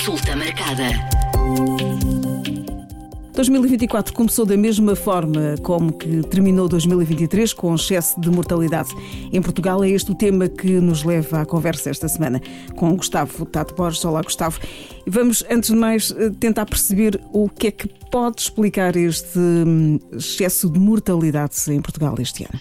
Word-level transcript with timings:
Consulta 0.00 0.34
marcada. 0.34 0.88
2024 3.34 4.14
começou 4.14 4.46
da 4.46 4.56
mesma 4.56 4.96
forma 4.96 5.56
como 5.62 5.92
que 5.92 6.22
terminou 6.22 6.66
2023, 6.68 7.52
com 7.52 7.74
excesso 7.74 8.18
de 8.18 8.30
mortalidade. 8.30 8.88
Em 9.30 9.42
Portugal 9.42 9.84
é 9.84 9.90
este 9.90 10.10
o 10.10 10.14
tema 10.14 10.48
que 10.48 10.80
nos 10.80 11.04
leva 11.04 11.42
à 11.42 11.44
conversa 11.44 11.90
esta 11.90 12.08
semana 12.08 12.40
com 12.76 12.96
Gustavo 12.96 13.44
Tato 13.44 13.74
Borges. 13.74 14.02
Olá, 14.06 14.22
Gustavo. 14.22 14.58
Vamos, 15.06 15.44
antes 15.50 15.68
de 15.68 15.76
mais, 15.76 16.14
tentar 16.40 16.64
perceber 16.64 17.20
o 17.30 17.50
que 17.50 17.66
é 17.66 17.70
que 17.70 17.86
pode 18.10 18.40
explicar 18.40 18.96
este 18.96 19.38
hum, 19.38 19.98
excesso 20.12 20.70
de 20.70 20.80
mortalidade 20.80 21.56
em 21.68 21.82
Portugal 21.82 22.14
este 22.18 22.44
ano. 22.44 22.58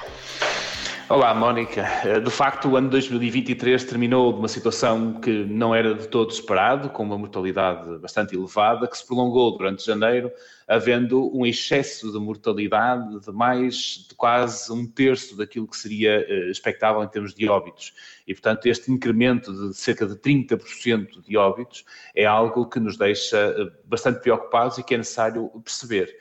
Olá, 1.10 1.34
Mónica. 1.34 1.82
Eh, 2.05 2.20
de 2.20 2.30
facto, 2.30 2.70
o 2.70 2.78
ano 2.78 2.88
2023 2.88 3.84
terminou 3.84 4.32
de 4.32 4.38
uma 4.38 4.48
situação 4.48 5.20
que 5.20 5.43
não 5.43 5.74
era 5.74 5.96
de 5.96 6.07
todo 6.07 6.30
esperado, 6.30 6.92
com 6.92 7.02
uma 7.02 7.18
mortalidade 7.18 7.97
bastante 7.97 8.36
elevada, 8.36 8.88
que 8.88 8.96
se 8.96 9.07
prolongou 9.07 9.57
durante 9.57 9.83
janeiro, 9.83 10.32
havendo 10.68 11.36
um 11.36 11.47
excesso 11.47 12.11
de 12.11 12.19
mortalidade 12.19 13.21
de 13.21 13.32
mais 13.32 14.06
de 14.07 14.14
quase 14.14 14.71
um 14.71 14.86
terço 14.86 15.36
daquilo 15.36 15.68
que 15.68 15.78
seria 15.78 16.24
eh, 16.30 16.52
expectável 16.52 17.04
em 17.04 17.07
termos 17.07 17.33
de 17.33 17.50
óbitos. 17.50 17.91
E, 18.28 18.33
portanto, 18.36 18.68
este 18.68 18.91
incremento 18.91 19.52
de 19.52 19.75
cerca 19.75 20.05
de 20.05 20.14
30% 20.14 21.24
de 21.28 21.36
óbitos 21.36 21.86
é 22.14 22.28
algo 22.28 22.69
que 22.69 22.80
nos 22.80 22.97
deixa 22.97 23.36
eh, 23.36 23.71
bastante 23.83 24.21
preocupados 24.21 24.78
e 24.78 24.83
que 24.83 24.94
é 24.94 24.97
necessário 25.00 25.50
perceber. 25.64 26.16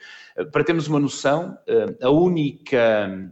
Para 0.51 0.63
termos 0.63 0.87
uma 0.87 0.99
noção, 0.99 1.57
a 2.01 2.09
única 2.09 3.29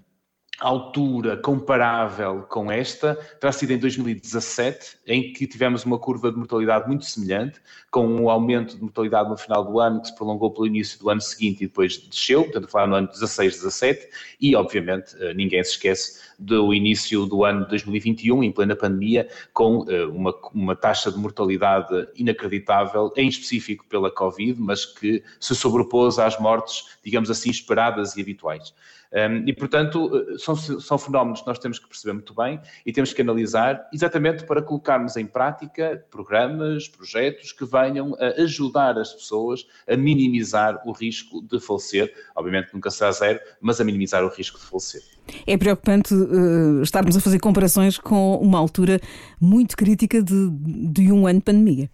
altura 0.60 1.38
comparável 1.38 2.42
com 2.50 2.72
esta 2.72 3.16
terá 3.40 3.52
sido 3.52 3.74
em 3.74 3.78
2017, 3.78 4.98
em 5.06 5.32
que 5.32 5.46
tivemos 5.46 5.86
uma 5.86 6.00
curva 6.00 6.32
de 6.32 6.38
mortalidade 6.38 6.88
muito 6.88 7.06
semelhante, 7.06 7.62
com 7.92 8.08
um 8.08 8.30
aumento 8.30 8.76
de 8.76 8.82
mortalidade 8.82 9.30
no 9.30 9.38
final 9.38 9.64
do 9.64 9.80
ano 9.80 10.02
que 10.02 10.08
se 10.08 10.16
prolongou 10.16 10.52
pelo 10.52 10.66
início 10.66 11.00
do 11.00 11.10
ano 11.10 11.22
seguinte 11.22 11.64
e 11.64 11.68
depois 11.68 11.98
desceu, 11.98 12.44
portanto, 12.44 12.70
falar 12.70 12.88
no 12.88 12.96
ano 12.96 13.08
16, 13.08 13.56
17, 13.56 14.10
e 14.42 14.56
obviamente 14.56 15.16
eh, 15.20 15.34
ninguém 15.34 15.64
se 15.64 15.72
esquece 15.72 16.22
do 16.40 16.74
início 16.74 17.26
do 17.28 17.44
ano 17.44 17.68
2021, 17.68 18.44
em 18.44 18.52
plena 18.52 18.76
pandemia, 18.76 19.30
com 19.54 19.86
eh, 19.88 20.06
uma, 20.06 20.34
uma 20.54 20.76
taxa 20.76 21.12
de 21.12 21.18
mortalidade 21.20 22.08
inacreditável, 22.16 23.14
em 23.16 23.28
específico 23.28 23.86
pela 23.86 24.10
Covid, 24.10 24.60
mas 24.60 24.86
que 24.86 25.24
se 25.40 25.56
sobrepôs 25.56 26.18
às 26.18 26.40
mortes, 26.40 26.98
digamos 27.04 27.30
assim, 27.30 27.52
esperadas 27.52 28.18
e 28.18 28.22
habituais. 28.22 28.74
Um, 29.14 29.48
e, 29.48 29.54
portanto, 29.54 30.12
eh, 30.14 30.38
são, 30.38 30.56
são 30.56 30.98
fenómenos 30.98 31.42
que 31.42 31.48
nós 31.48 31.58
temos 31.60 31.80
que 31.80 31.88
perceber 31.88 32.14
muito 32.14 32.34
bem 32.34 32.60
e 32.86 32.92
temos 32.92 33.14
que 33.14 33.22
analisar 33.22 33.88
exatamente 33.94 34.44
para 34.44 34.62
colocarmos 34.62 35.16
em 35.16 35.26
prática 35.26 36.06
programas, 36.12 36.88
projetos 36.88 37.52
que 37.52 37.66
venham 37.66 38.16
a 38.20 38.42
ajudar 38.42 38.98
as 38.98 39.14
pessoas 39.14 39.66
a 39.88 39.96
minimizar 39.96 40.82
o 40.86 40.92
risco 40.92 41.42
de 41.42 41.60
falecer. 41.60 42.14
Obviamente 42.36 42.74
nunca 42.74 42.92
será 42.92 43.12
zero, 43.12 43.40
mas 43.62 43.80
a 43.80 43.84
minimizar 43.84 44.24
o 44.24 44.30
risco 44.30 44.60
de 44.60 44.66
falecer. 44.66 45.02
É 45.46 45.58
preocupante 45.58 46.14
uh, 46.14 46.82
estarmos 46.82 47.16
a 47.18 47.22
fazer 47.22 47.40
comparações 47.40 47.98
com 47.98 48.36
uma 48.38 48.60
altura 48.60 49.00
muito 49.40 49.76
crítica 49.76 50.22
de, 50.22 50.50
de 50.50 51.12
um 51.12 51.28
ano 51.28 51.40
de 51.40 51.46
pandemia. 51.46 51.90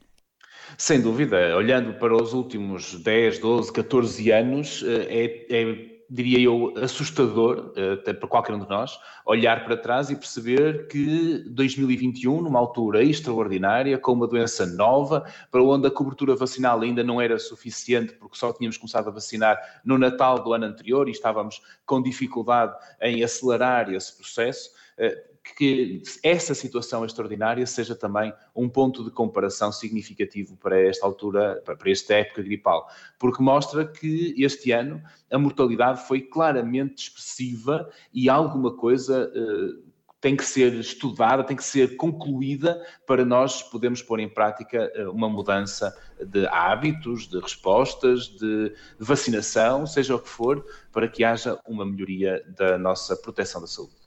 Sem 0.77 1.01
dúvida, 1.01 1.55
olhando 1.55 1.93
para 1.93 2.15
os 2.15 2.33
últimos 2.33 2.95
10, 2.95 3.39
12, 3.39 3.71
14 3.73 4.31
anos, 4.31 4.83
eh, 4.83 5.45
é, 5.49 5.61
é 5.61 5.92
diria 6.09 6.39
eu, 6.39 6.73
assustador 6.77 7.73
eh, 7.75 7.93
até 7.93 8.13
para 8.13 8.27
qualquer 8.27 8.53
um 8.53 8.59
de 8.59 8.69
nós, 8.69 8.99
olhar 9.25 9.63
para 9.63 9.77
trás 9.77 10.09
e 10.09 10.15
perceber 10.15 10.87
que 10.87 11.43
2021, 11.49 12.41
numa 12.41 12.59
altura 12.59 13.03
extraordinária, 13.03 13.97
com 13.97 14.13
uma 14.13 14.27
doença 14.27 14.65
nova, 14.65 15.25
para 15.51 15.63
onde 15.63 15.87
a 15.87 15.91
cobertura 15.91 16.35
vacinal 16.35 16.81
ainda 16.81 17.03
não 17.03 17.21
era 17.21 17.37
suficiente, 17.39 18.13
porque 18.13 18.37
só 18.37 18.53
tínhamos 18.53 18.77
começado 18.77 19.07
a 19.07 19.11
vacinar 19.11 19.59
no 19.83 19.97
Natal 19.97 20.43
do 20.43 20.53
ano 20.53 20.65
anterior 20.65 21.07
e 21.07 21.11
estávamos 21.11 21.61
com 21.85 22.01
dificuldade 22.01 22.75
em 23.01 23.23
acelerar 23.23 23.91
esse 23.91 24.15
processo 24.15 24.71
eh, 24.97 25.32
que 25.43 26.01
essa 26.23 26.55
situação 26.55 27.03
extraordinária 27.05 27.65
seja 27.65 27.93
também 27.93 28.33
um 28.55 28.69
ponto 28.69 29.03
de 29.03 29.11
comparação 29.11 29.71
significativo 29.71 30.55
para 30.55 30.79
esta 30.79 31.05
altura, 31.05 31.61
para 31.65 31.91
esta 31.91 32.13
época 32.15 32.41
gripal, 32.41 32.87
porque 33.19 33.43
mostra 33.43 33.85
que 33.85 34.33
este 34.37 34.71
ano 34.71 35.03
a 35.29 35.37
mortalidade 35.37 36.07
foi 36.07 36.21
claramente 36.21 37.03
expressiva 37.03 37.89
e 38.13 38.29
alguma 38.29 38.75
coisa 38.75 39.29
uh, 39.35 39.93
tem 40.21 40.37
que 40.37 40.45
ser 40.45 40.73
estudada, 40.75 41.43
tem 41.43 41.57
que 41.57 41.65
ser 41.65 41.97
concluída 41.97 42.81
para 43.05 43.25
nós 43.25 43.61
podermos 43.61 44.01
pôr 44.01 44.21
em 44.21 44.29
prática 44.29 44.89
uh, 44.95 45.11
uma 45.11 45.27
mudança 45.27 45.93
de 46.25 46.47
hábitos, 46.47 47.27
de 47.27 47.37
respostas, 47.39 48.27
de 48.27 48.73
vacinação, 48.97 49.85
seja 49.85 50.15
o 50.15 50.19
que 50.19 50.29
for, 50.29 50.65
para 50.91 51.09
que 51.09 51.25
haja 51.25 51.59
uma 51.67 51.85
melhoria 51.85 52.41
da 52.57 52.77
nossa 52.77 53.17
proteção 53.17 53.59
da 53.59 53.67
saúde. 53.67 54.02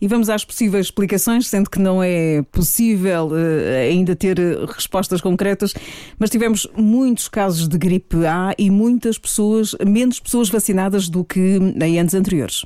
E 0.00 0.06
vamos 0.06 0.30
às 0.30 0.44
possíveis 0.44 0.86
explicações, 0.86 1.48
sendo 1.48 1.68
que 1.68 1.78
não 1.78 2.02
é 2.02 2.42
possível 2.52 3.28
uh, 3.28 3.90
ainda 3.90 4.14
ter 4.14 4.38
eh, 4.38 4.56
respostas 4.72 5.20
concretas, 5.20 5.74
mas 6.18 6.30
tivemos 6.30 6.68
muitos 6.76 7.28
casos 7.28 7.66
de 7.66 7.76
gripe 7.76 8.24
A 8.24 8.54
e 8.56 8.70
muitas 8.70 9.18
pessoas, 9.18 9.74
menos 9.84 10.20
pessoas 10.20 10.48
vacinadas 10.48 11.08
do 11.08 11.24
que 11.24 11.58
em 11.80 11.98
anos 11.98 12.14
anteriores. 12.14 12.64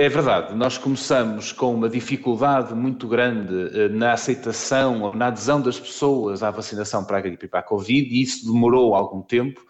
É 0.00 0.08
verdade, 0.08 0.54
nós 0.54 0.78
começamos 0.78 1.50
com 1.50 1.74
uma 1.74 1.88
dificuldade 1.88 2.72
muito 2.72 3.08
grande 3.08 3.52
eh, 3.76 3.88
na 3.88 4.12
aceitação 4.12 5.02
ou 5.02 5.12
na 5.12 5.26
adesão 5.26 5.60
das 5.60 5.80
pessoas 5.80 6.40
à 6.40 6.52
vacinação 6.52 7.04
para 7.04 7.18
a 7.18 7.20
gripe 7.20 7.46
e 7.46 7.48
para 7.48 7.58
a 7.58 7.64
Covid, 7.64 8.08
e 8.08 8.22
isso 8.22 8.46
demorou 8.46 8.94
algum 8.94 9.20
tempo, 9.20 9.60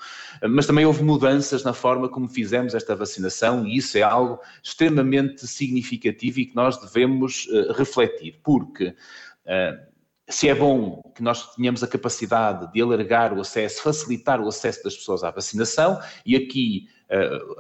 eh, 0.43 0.47
mas 0.47 0.67
também 0.67 0.84
houve 0.84 1.03
mudanças 1.03 1.65
na 1.65 1.72
forma 1.72 2.11
como 2.11 2.28
fizemos 2.28 2.75
esta 2.75 2.94
vacinação, 2.94 3.67
e 3.67 3.78
isso 3.78 3.97
é 3.97 4.03
algo 4.03 4.38
extremamente 4.62 5.47
significativo 5.47 6.41
e 6.41 6.44
que 6.44 6.55
nós 6.55 6.77
devemos 6.77 7.49
eh, 7.50 7.72
refletir, 7.72 8.38
porque 8.44 8.94
se 10.28 10.49
é 10.49 10.55
bom 10.55 11.00
que 11.15 11.22
nós 11.22 11.55
tenhamos 11.55 11.83
a 11.83 11.89
capacidade 11.89 12.71
de 12.72 12.83
alargar 12.83 13.33
o 13.33 13.41
acesso, 13.41 13.83
facilitar 13.83 14.41
o 14.41 14.49
acesso 14.49 14.83
das 14.84 14.97
pessoas 14.97 15.25
à 15.25 15.31
vacinação, 15.31 15.99
e 16.25 16.37
aqui 16.37 16.87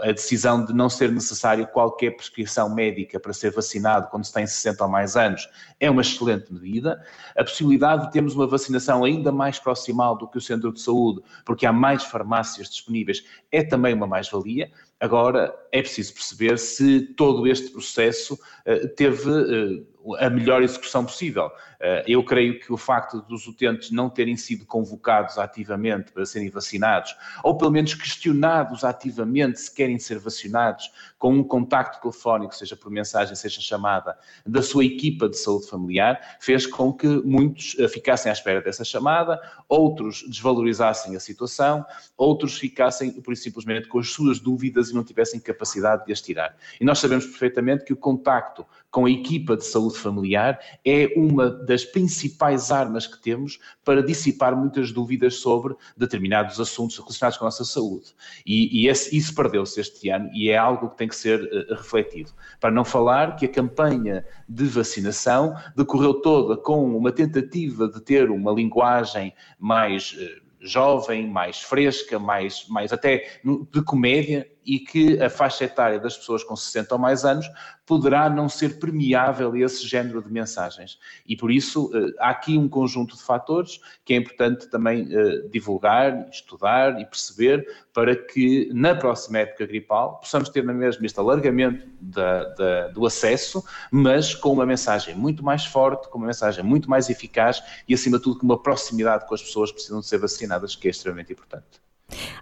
a 0.02 0.12
decisão 0.12 0.62
de 0.62 0.74
não 0.74 0.90
ser 0.90 1.10
necessário 1.10 1.66
qualquer 1.68 2.10
prescrição 2.10 2.74
médica 2.74 3.18
para 3.18 3.32
ser 3.32 3.50
vacinado 3.50 4.08
quando 4.10 4.24
se 4.24 4.32
tem 4.32 4.46
60 4.46 4.84
ou 4.84 4.90
mais 4.90 5.16
anos 5.16 5.48
é 5.80 5.90
uma 5.90 6.02
excelente 6.02 6.52
medida. 6.52 7.02
A 7.34 7.42
possibilidade 7.42 8.06
de 8.06 8.12
termos 8.12 8.34
uma 8.34 8.46
vacinação 8.46 9.04
ainda 9.04 9.32
mais 9.32 9.58
proximal 9.58 10.18
do 10.18 10.28
que 10.28 10.36
o 10.36 10.40
centro 10.40 10.70
de 10.70 10.80
saúde, 10.82 11.22
porque 11.46 11.64
há 11.64 11.72
mais 11.72 12.04
farmácias 12.04 12.68
disponíveis, 12.68 13.24
é 13.50 13.62
também 13.62 13.94
uma 13.94 14.06
mais-valia. 14.06 14.70
Agora, 15.00 15.54
é 15.72 15.80
preciso 15.80 16.12
perceber 16.12 16.58
se 16.58 17.00
todo 17.14 17.46
este 17.46 17.70
processo 17.70 18.34
uh, 18.34 18.88
teve 18.96 19.30
uh, 19.30 19.86
a 20.18 20.30
melhor 20.30 20.62
execução 20.62 21.04
possível. 21.04 21.46
Uh, 21.46 22.02
eu 22.06 22.24
creio 22.24 22.58
que 22.58 22.72
o 22.72 22.76
facto 22.76 23.20
dos 23.22 23.46
utentes 23.46 23.90
não 23.90 24.08
terem 24.10 24.36
sido 24.36 24.64
convocados 24.66 25.38
ativamente 25.38 26.12
para 26.12 26.26
serem 26.26 26.50
vacinados, 26.50 27.14
ou 27.42 27.56
pelo 27.56 27.70
menos 27.70 27.94
questionados 27.94 28.84
ativamente 28.84 29.60
se 29.60 29.72
querem 29.72 29.98
ser 29.98 30.18
vacinados, 30.18 30.90
com 31.18 31.34
um 31.34 31.44
contacto 31.44 32.00
telefónico, 32.00 32.54
seja 32.54 32.76
por 32.76 32.90
mensagem, 32.90 33.34
seja 33.34 33.60
chamada, 33.60 34.16
da 34.46 34.62
sua 34.62 34.84
equipa 34.84 35.28
de 35.28 35.36
saúde 35.36 35.68
familiar, 35.68 36.36
fez 36.40 36.66
com 36.66 36.92
que 36.92 37.06
muitos 37.06 37.76
ficassem 37.92 38.30
à 38.30 38.32
espera 38.32 38.60
dessa 38.60 38.84
chamada, 38.84 39.40
outros 39.68 40.24
desvalorizassem 40.28 41.16
a 41.16 41.20
situação, 41.20 41.84
outros 42.16 42.56
ficassem, 42.58 43.12
por 43.20 43.36
simplesmente, 43.36 43.88
com 43.88 43.98
as 43.98 44.10
suas 44.10 44.38
dúvidas 44.38 44.90
e 44.90 44.94
não 44.94 45.04
tivessem 45.04 45.40
capacidade 45.40 46.06
de 46.06 46.12
as 46.12 46.20
tirar. 46.20 46.56
E 46.80 46.84
nós 46.84 46.98
sabemos 46.98 47.26
perfeitamente 47.26 47.84
que 47.84 47.92
o 47.92 47.96
contacto 47.96 48.66
com 48.90 49.06
a 49.06 49.10
equipa 49.10 49.56
de 49.56 49.64
saúde 49.64 49.98
familiar 49.98 50.58
é 50.84 51.12
uma 51.16 51.50
das 51.50 51.84
principais 51.84 52.70
armas 52.70 53.06
que 53.06 53.20
temos 53.20 53.58
para 53.84 54.02
dissipar 54.02 54.56
muitas 54.56 54.92
dúvidas 54.92 55.36
sobre 55.36 55.74
determinados 55.96 56.58
assuntos 56.58 56.96
relacionados 56.96 57.38
com 57.38 57.44
a 57.44 57.48
nossa 57.48 57.64
saúde. 57.64 58.14
E, 58.46 58.82
e 58.82 58.88
esse, 58.88 59.16
isso 59.16 59.34
perdeu-se 59.34 59.80
este 59.80 60.08
ano 60.08 60.30
e 60.32 60.48
é 60.50 60.56
algo 60.56 60.90
que 60.90 60.96
tem 60.96 61.08
que 61.08 61.16
ser 61.16 61.42
uh, 61.42 61.74
refletido. 61.74 62.32
Para 62.60 62.70
não 62.70 62.84
falar 62.84 63.36
que 63.36 63.46
a 63.46 63.48
campanha 63.48 64.24
de 64.48 64.64
vacinação 64.64 65.54
decorreu 65.76 66.14
toda 66.14 66.56
com 66.56 66.96
uma 66.96 67.12
tentativa 67.12 67.88
de 67.88 68.00
ter 68.00 68.30
uma 68.30 68.52
linguagem 68.52 69.34
mais. 69.58 70.12
Uh, 70.12 70.48
jovem, 70.60 71.28
mais 71.28 71.60
fresca, 71.60 72.18
mais, 72.18 72.66
mais 72.68 72.92
até 72.92 73.40
de 73.44 73.82
comédia, 73.82 74.50
e 74.68 74.78
que 74.78 75.18
a 75.22 75.30
faixa 75.30 75.64
etária 75.64 75.98
das 75.98 76.14
pessoas 76.14 76.44
com 76.44 76.54
60 76.54 76.94
ou 76.94 77.00
mais 77.00 77.24
anos 77.24 77.50
poderá 77.86 78.28
não 78.28 78.50
ser 78.50 78.78
permeável 78.78 79.50
a 79.52 79.58
esse 79.58 79.88
género 79.88 80.22
de 80.22 80.30
mensagens. 80.30 80.98
E 81.26 81.34
por 81.34 81.50
isso 81.50 81.90
eh, 81.94 82.14
há 82.18 82.28
aqui 82.28 82.58
um 82.58 82.68
conjunto 82.68 83.16
de 83.16 83.22
fatores 83.22 83.80
que 84.04 84.12
é 84.12 84.16
importante 84.18 84.68
também 84.68 85.08
eh, 85.10 85.48
divulgar, 85.50 86.28
estudar 86.30 87.00
e 87.00 87.06
perceber 87.06 87.66
para 87.94 88.14
que 88.14 88.70
na 88.74 88.94
próxima 88.94 89.38
época 89.38 89.66
gripal 89.66 90.20
possamos 90.20 90.50
ter 90.50 90.62
na 90.62 90.74
mesma 90.74 91.06
este 91.06 91.18
alargamento 91.18 91.88
da, 91.98 92.44
da, 92.50 92.88
do 92.88 93.06
acesso, 93.06 93.64
mas 93.90 94.34
com 94.34 94.52
uma 94.52 94.66
mensagem 94.66 95.14
muito 95.14 95.42
mais 95.42 95.64
forte, 95.64 96.10
com 96.10 96.18
uma 96.18 96.26
mensagem 96.26 96.62
muito 96.62 96.90
mais 96.90 97.08
eficaz 97.08 97.62
e, 97.88 97.94
acima 97.94 98.18
de 98.18 98.24
tudo, 98.24 98.40
com 98.40 98.44
uma 98.44 98.62
proximidade 98.62 99.26
com 99.26 99.34
as 99.34 99.42
pessoas 99.42 99.70
que 99.70 99.76
precisam 99.76 100.00
de 100.00 100.06
ser 100.06 100.18
vacinadas, 100.18 100.76
que 100.76 100.88
é 100.88 100.90
extremamente 100.90 101.32
importante. 101.32 101.87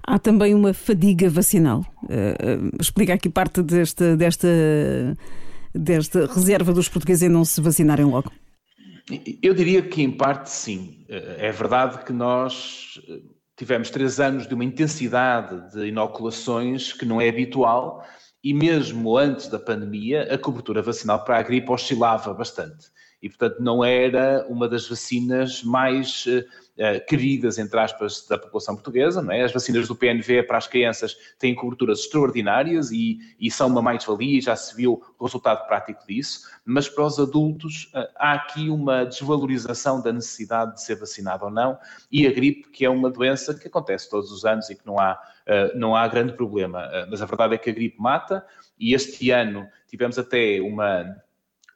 Há 0.02 0.18
também 0.18 0.54
uma 0.54 0.72
fadiga 0.72 1.28
vacinal. 1.28 1.84
Uh, 2.04 2.70
explica 2.80 3.14
aqui 3.14 3.28
parte 3.28 3.62
desta, 3.62 4.16
desta, 4.16 4.48
desta 5.74 6.26
reserva 6.26 6.72
dos 6.72 6.88
portugueses 6.88 7.24
em 7.24 7.28
não 7.28 7.44
se 7.44 7.60
vacinarem 7.60 8.06
logo. 8.06 8.30
Eu 9.42 9.54
diria 9.54 9.82
que, 9.82 10.02
em 10.02 10.10
parte, 10.10 10.50
sim. 10.50 11.04
É 11.08 11.52
verdade 11.52 12.04
que 12.04 12.12
nós 12.12 13.00
tivemos 13.56 13.88
três 13.90 14.20
anos 14.20 14.46
de 14.46 14.54
uma 14.54 14.64
intensidade 14.64 15.72
de 15.72 15.86
inoculações 15.86 16.92
que 16.92 17.06
não 17.06 17.20
é 17.20 17.28
habitual 17.28 18.04
e 18.42 18.52
mesmo 18.52 19.16
antes 19.16 19.48
da 19.48 19.58
pandemia 19.58 20.22
a 20.32 20.36
cobertura 20.36 20.82
vacinal 20.82 21.24
para 21.24 21.38
a 21.38 21.42
gripe 21.42 21.70
oscilava 21.70 22.34
bastante 22.34 22.88
e, 23.22 23.28
portanto, 23.28 23.56
não 23.60 23.84
era 23.84 24.46
uma 24.48 24.68
das 24.68 24.86
vacinas 24.88 25.62
mais 25.62 26.26
uh, 26.26 27.06
queridas, 27.08 27.58
entre 27.58 27.78
aspas, 27.80 28.26
da 28.28 28.36
população 28.36 28.74
portuguesa. 28.74 29.22
Não 29.22 29.32
é? 29.32 29.42
As 29.42 29.52
vacinas 29.52 29.88
do 29.88 29.96
PNV 29.96 30.42
para 30.42 30.58
as 30.58 30.66
crianças 30.66 31.16
têm 31.38 31.54
coberturas 31.54 32.00
extraordinárias 32.00 32.90
e, 32.90 33.18
e 33.40 33.50
são 33.50 33.68
uma 33.68 33.80
mais-valia, 33.80 34.40
já 34.40 34.54
se 34.54 34.76
viu 34.76 35.02
o 35.18 35.24
resultado 35.24 35.66
prático 35.66 36.06
disso, 36.06 36.42
mas 36.64 36.88
para 36.88 37.04
os 37.04 37.18
adultos 37.18 37.90
uh, 37.94 38.06
há 38.16 38.34
aqui 38.34 38.68
uma 38.68 39.04
desvalorização 39.04 40.02
da 40.02 40.12
necessidade 40.12 40.74
de 40.74 40.82
ser 40.82 40.96
vacinado 40.96 41.46
ou 41.46 41.50
não, 41.50 41.78
e 42.12 42.26
a 42.26 42.32
gripe, 42.32 42.68
que 42.68 42.84
é 42.84 42.90
uma 42.90 43.10
doença 43.10 43.54
que 43.54 43.66
acontece 43.66 44.10
todos 44.10 44.30
os 44.30 44.44
anos 44.44 44.68
e 44.68 44.74
que 44.74 44.86
não 44.86 44.98
há, 44.98 45.14
uh, 45.14 45.78
não 45.78 45.96
há 45.96 46.06
grande 46.06 46.34
problema. 46.34 46.86
mas 47.10 47.22
a 47.22 47.26
verdade 47.26 47.54
é 47.54 47.58
que 47.58 47.70
a 47.70 47.72
gripe 47.72 47.96
mata, 47.98 48.44
e 48.78 48.92
este 48.92 49.30
ano 49.30 49.66
tivemos 49.88 50.18
até 50.18 50.60
uma 50.60 51.16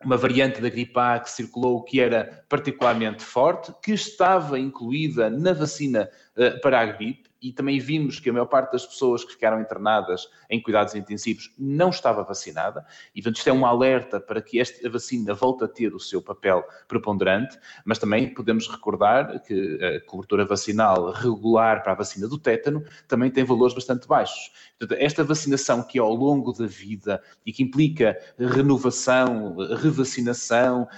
uma 0.04 0.16
variante 0.16 0.60
da 0.60 0.68
gripe 0.68 0.98
A 0.98 1.18
que 1.20 1.30
circulou 1.30 1.82
que 1.82 2.00
era 2.00 2.44
particularmente 2.48 3.22
forte, 3.22 3.72
que 3.82 3.92
estava 3.92 4.58
incluída 4.58 5.30
na 5.30 5.52
vacina 5.52 6.10
uh, 6.36 6.60
para 6.60 6.80
a 6.80 6.86
gripe, 6.86 7.29
e 7.40 7.52
também 7.52 7.78
vimos 7.78 8.20
que 8.20 8.28
a 8.28 8.32
maior 8.32 8.46
parte 8.46 8.72
das 8.72 8.84
pessoas 8.84 9.24
que 9.24 9.32
ficaram 9.32 9.60
internadas 9.60 10.28
em 10.48 10.60
cuidados 10.60 10.94
intensivos 10.94 11.52
não 11.58 11.90
estava 11.90 12.22
vacinada, 12.22 12.84
e 13.14 13.22
portanto 13.22 13.38
isto 13.38 13.48
é 13.48 13.52
um 13.52 13.64
alerta 13.64 14.20
para 14.20 14.42
que 14.42 14.60
esta 14.60 14.88
vacina 14.90 15.32
volte 15.32 15.64
a 15.64 15.68
ter 15.68 15.94
o 15.94 16.00
seu 16.00 16.20
papel 16.20 16.64
preponderante, 16.86 17.58
mas 17.84 17.98
também 17.98 18.32
podemos 18.32 18.68
recordar 18.68 19.42
que 19.42 19.78
a 19.82 20.10
cobertura 20.10 20.44
vacinal 20.44 21.12
regular 21.12 21.82
para 21.82 21.92
a 21.92 21.96
vacina 21.96 22.28
do 22.28 22.38
tétano 22.38 22.84
também 23.08 23.30
tem 23.30 23.44
valores 23.44 23.74
bastante 23.74 24.06
baixos. 24.06 24.52
Portanto, 24.78 24.98
esta 25.00 25.24
vacinação 25.24 25.82
que 25.82 25.98
é 25.98 26.00
ao 26.00 26.14
longo 26.14 26.52
da 26.52 26.66
vida 26.66 27.22
e 27.44 27.52
que 27.52 27.62
implica 27.62 28.18
renovação, 28.38 29.56
revacinação, 29.76 30.88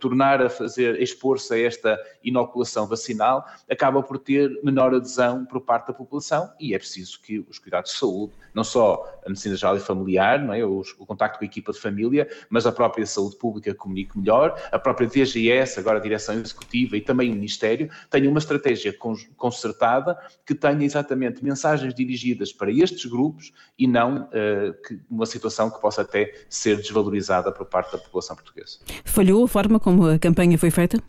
tornar 0.00 0.42
a 0.42 0.48
fazer, 0.48 1.00
expor-se 1.00 1.54
a 1.54 1.58
esta 1.58 1.98
inoculação 2.22 2.86
vacinal, 2.86 3.44
acaba 3.70 4.02
por 4.02 4.18
ter 4.18 4.60
menor 4.62 4.94
adesão 4.94 5.44
por 5.44 5.60
parte 5.60 5.89
da 5.90 5.96
população 5.96 6.50
e 6.58 6.74
é 6.74 6.78
preciso 6.78 7.20
que 7.20 7.38
os 7.48 7.58
cuidados 7.58 7.92
de 7.92 7.98
saúde, 7.98 8.32
não 8.54 8.64
só 8.64 9.20
a 9.24 9.28
medicina 9.28 9.56
geral 9.56 9.76
e 9.76 9.80
familiar, 9.80 10.42
não 10.42 10.54
é? 10.54 10.64
o, 10.64 10.82
o 10.98 11.06
contacto 11.06 11.38
com 11.38 11.44
a 11.44 11.46
equipa 11.46 11.72
de 11.72 11.78
família, 11.78 12.28
mas 12.48 12.66
a 12.66 12.72
própria 12.72 13.06
saúde 13.06 13.36
pública 13.36 13.74
comunique 13.74 14.18
melhor, 14.18 14.60
a 14.70 14.78
própria 14.78 15.08
DGS, 15.08 15.78
agora 15.78 15.98
a 15.98 16.02
Direção 16.02 16.34
Executiva 16.34 16.96
e 16.96 17.00
também 17.00 17.30
o 17.30 17.34
Ministério, 17.34 17.90
tenham 18.10 18.30
uma 18.30 18.38
estratégia 18.38 18.94
concertada 19.36 20.18
que 20.46 20.54
tenha 20.54 20.84
exatamente 20.84 21.44
mensagens 21.44 21.94
dirigidas 21.94 22.52
para 22.52 22.70
estes 22.70 23.04
grupos 23.06 23.52
e 23.78 23.86
não 23.86 24.24
uh, 24.24 24.74
que, 24.86 24.98
uma 25.10 25.26
situação 25.26 25.70
que 25.70 25.80
possa 25.80 26.02
até 26.02 26.34
ser 26.48 26.76
desvalorizada 26.76 27.52
por 27.52 27.66
parte 27.66 27.92
da 27.92 27.98
população 27.98 28.36
portuguesa. 28.36 28.78
Falhou 29.04 29.44
a 29.44 29.48
forma 29.48 29.78
como 29.78 30.06
a 30.06 30.18
campanha 30.18 30.56
foi 30.58 30.70
feita? 30.70 31.02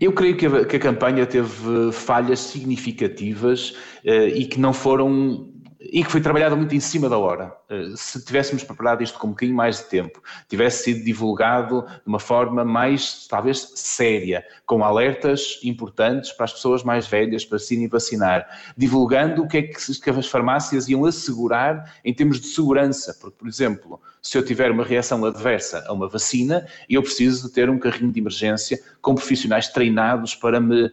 Eu 0.00 0.12
creio 0.12 0.36
que 0.36 0.46
a, 0.46 0.64
que 0.64 0.76
a, 0.76 0.80
campanha 0.80 1.24
teve 1.26 1.92
falhas 1.92 2.40
significativas 2.40 3.70
uh, 4.04 4.28
e 4.34 4.46
que 4.46 4.60
não 4.60 4.72
foram 4.72 5.55
e 5.92 6.04
que 6.04 6.10
foi 6.10 6.20
trabalhada 6.20 6.56
muito 6.56 6.74
em 6.74 6.80
cima 6.80 7.08
da 7.08 7.18
hora. 7.18 7.54
Eh, 7.68 7.92
se 7.94 8.24
tivéssemos 8.24 8.64
preparado 8.64 9.02
isto 9.02 9.18
com 9.18 9.28
um 9.28 9.30
bocadinho 9.30 9.56
mais 9.56 9.78
de 9.78 9.84
tempo, 9.84 10.22
tivesse 10.48 10.84
sido 10.84 11.04
divulgado 11.04 11.82
de 11.82 12.06
uma 12.06 12.18
forma 12.18 12.64
mais, 12.64 13.26
talvez, 13.26 13.72
séria, 13.74 14.44
com 14.64 14.84
alertas 14.84 15.58
importantes 15.62 16.32
para 16.32 16.44
as 16.44 16.52
pessoas 16.52 16.82
mais 16.82 17.06
velhas 17.06 17.44
para 17.44 17.58
se 17.58 17.74
irem 17.74 17.88
vacinar, 17.88 18.46
divulgando 18.76 19.42
o 19.42 19.48
que 19.48 19.58
é 19.58 19.62
que 19.62 20.10
as 20.10 20.26
farmácias 20.26 20.88
iam 20.88 21.04
assegurar 21.04 21.94
em 22.04 22.14
termos 22.14 22.40
de 22.40 22.48
segurança, 22.48 23.16
porque, 23.20 23.36
por 23.38 23.48
exemplo, 23.48 24.00
se 24.26 24.36
eu 24.36 24.44
tiver 24.44 24.72
uma 24.72 24.82
reação 24.82 25.24
adversa 25.24 25.84
a 25.86 25.92
uma 25.92 26.08
vacina, 26.08 26.66
eu 26.90 27.00
preciso 27.00 27.46
de 27.46 27.54
ter 27.54 27.70
um 27.70 27.78
carrinho 27.78 28.10
de 28.10 28.18
emergência 28.18 28.82
com 29.00 29.14
profissionais 29.14 29.68
treinados 29.68 30.34
para 30.34 30.58
me 30.58 30.86
uh, 30.86 30.90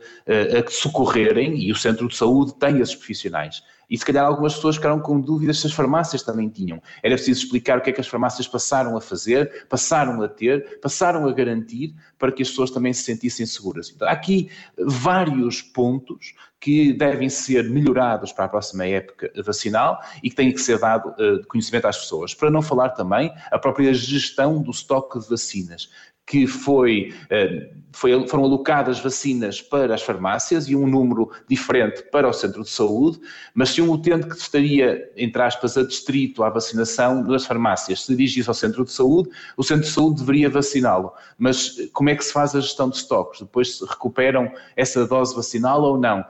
socorrerem 0.69 1.59
e 1.59 1.71
o 1.71 1.75
centro 1.75 2.07
de 2.07 2.15
saúde 2.15 2.53
tem 2.59 2.79
esses 2.79 2.93
profissionais. 2.93 3.63
E 3.93 3.97
se 3.99 4.03
calhar 4.03 4.25
algumas 4.25 4.55
pessoas 4.55 4.77
ficaram 4.77 4.99
com 4.99 5.21
dúvidas 5.21 5.59
se 5.59 5.67
as 5.67 5.73
farmácias 5.73 6.23
também 6.23 6.49
tinham. 6.49 6.81
Era 7.03 7.13
preciso 7.13 7.43
explicar 7.43 7.77
o 7.77 7.81
que 7.81 7.91
é 7.91 7.93
que 7.93 8.01
as 8.01 8.07
farmácias 8.07 8.47
passaram 8.47 8.97
a 8.97 9.01
fazer, 9.01 9.67
passaram 9.69 10.19
a 10.23 10.27
ter, 10.27 10.79
passaram 10.79 11.27
a 11.27 11.31
garantir 11.31 11.93
para 12.17 12.31
que 12.31 12.41
as 12.41 12.49
pessoas 12.49 12.71
também 12.71 12.91
se 12.91 13.03
sentissem 13.03 13.45
seguras. 13.45 13.91
Então, 13.95 14.07
há 14.07 14.11
aqui 14.11 14.49
vários 14.79 15.61
pontos 15.61 16.33
que 16.63 16.93
devem 16.93 17.27
ser 17.27 17.69
melhorados 17.69 18.31
para 18.31 18.45
a 18.45 18.47
próxima 18.47 18.85
época 18.85 19.29
vacinal 19.43 19.99
e 20.23 20.29
que 20.29 20.35
têm 20.37 20.49
que 20.49 20.61
ser 20.61 20.79
dado 20.79 21.09
uh, 21.09 21.45
conhecimento 21.47 21.87
às 21.87 21.97
pessoas. 21.97 22.33
Para 22.33 22.49
não 22.49 22.61
falar 22.61 22.91
também 22.91 23.33
a 23.51 23.59
própria 23.59 23.93
gestão 23.93 24.61
do 24.61 24.71
estoque 24.71 25.19
de 25.19 25.29
vacinas 25.29 25.89
que 26.25 26.47
foi, 26.47 27.13
eh, 27.29 27.69
foi, 27.91 28.27
foram 28.27 28.45
alocadas 28.45 28.99
vacinas 28.99 29.61
para 29.61 29.93
as 29.93 30.01
farmácias 30.01 30.69
e 30.69 30.75
um 30.75 30.87
número 30.87 31.29
diferente 31.49 32.01
para 32.11 32.27
o 32.27 32.33
centro 32.33 32.63
de 32.63 32.69
saúde, 32.69 33.19
mas 33.53 33.71
se 33.71 33.81
um 33.81 33.91
utente 33.91 34.27
que 34.27 34.35
estaria, 34.35 35.11
entre 35.17 35.41
aspas, 35.41 35.77
adstrito 35.77 36.41
à 36.41 36.49
vacinação 36.49 37.23
das 37.23 37.45
farmácias 37.45 38.05
se 38.05 38.15
dirigisse 38.15 38.47
ao 38.47 38.55
centro 38.55 38.85
de 38.85 38.91
saúde, 38.91 39.29
o 39.57 39.63
centro 39.63 39.83
de 39.83 39.91
saúde 39.91 40.21
deveria 40.21 40.49
vaciná-lo. 40.49 41.11
Mas 41.37 41.75
como 41.91 42.09
é 42.09 42.15
que 42.15 42.23
se 42.23 42.31
faz 42.31 42.55
a 42.55 42.61
gestão 42.61 42.89
de 42.89 42.95
estoques? 42.95 43.41
Depois 43.41 43.77
se 43.77 43.85
recuperam 43.85 44.49
essa 44.77 45.05
dose 45.05 45.35
vacinal 45.35 45.81
ou 45.81 45.97
não? 45.97 46.23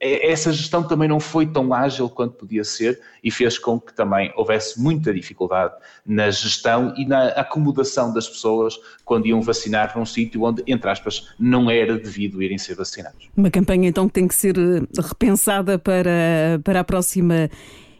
É, 0.00 0.30
essa 0.30 0.52
gestão 0.52 0.82
também 0.82 1.08
não 1.08 1.18
foi 1.18 1.46
tão 1.46 1.72
ágil 1.72 2.08
quanto 2.08 2.34
podia 2.34 2.64
ser 2.64 3.00
e 3.24 3.30
fez 3.30 3.58
com 3.58 3.80
que 3.80 3.94
também 3.94 4.32
houvesse 4.36 4.80
muita 4.80 5.12
dificuldade 5.14 5.74
na 6.04 6.30
gestão 6.30 6.92
e 6.96 7.06
na 7.06 7.28
acomodação 7.28 8.12
das 8.12 8.28
pessoas 8.28 8.78
quando 9.04 9.26
iam 9.26 9.40
vacinar 9.40 9.96
num 9.96 10.04
sítio 10.04 10.42
onde, 10.42 10.62
entre 10.66 10.90
aspas, 10.90 11.32
não 11.38 11.70
era 11.70 11.98
devido 11.98 12.42
irem 12.42 12.58
ser 12.58 12.74
vacinados. 12.74 13.30
Uma 13.36 13.50
campanha 13.50 13.88
então 13.88 14.06
que 14.08 14.14
tem 14.14 14.28
que 14.28 14.34
ser 14.34 14.56
eh, 14.58 14.82
repensada 15.00 15.78
para, 15.78 16.60
para 16.62 16.80
a 16.80 16.84
próxima 16.84 17.48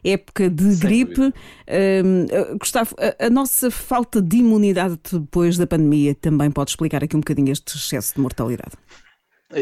época 0.04 0.50
de 0.50 0.74
Sem 0.74 0.88
gripe. 0.88 1.20
Uh, 1.22 2.58
Gustavo, 2.58 2.94
a, 2.98 3.26
a, 3.26 3.30
nossa 3.30 3.70
falta 3.70 4.20
de 4.20 4.38
imunidade 4.38 4.98
depois 5.12 5.56
da 5.56 5.66
pandemia 5.66 6.14
também 6.14 6.50
pode 6.50 6.70
explicar 6.70 7.04
aqui 7.04 7.16
um 7.16 7.20
bocadinho 7.20 7.52
este 7.52 7.76
excesso 7.76 8.14
de 8.14 8.20
mortalidade. 8.20 8.72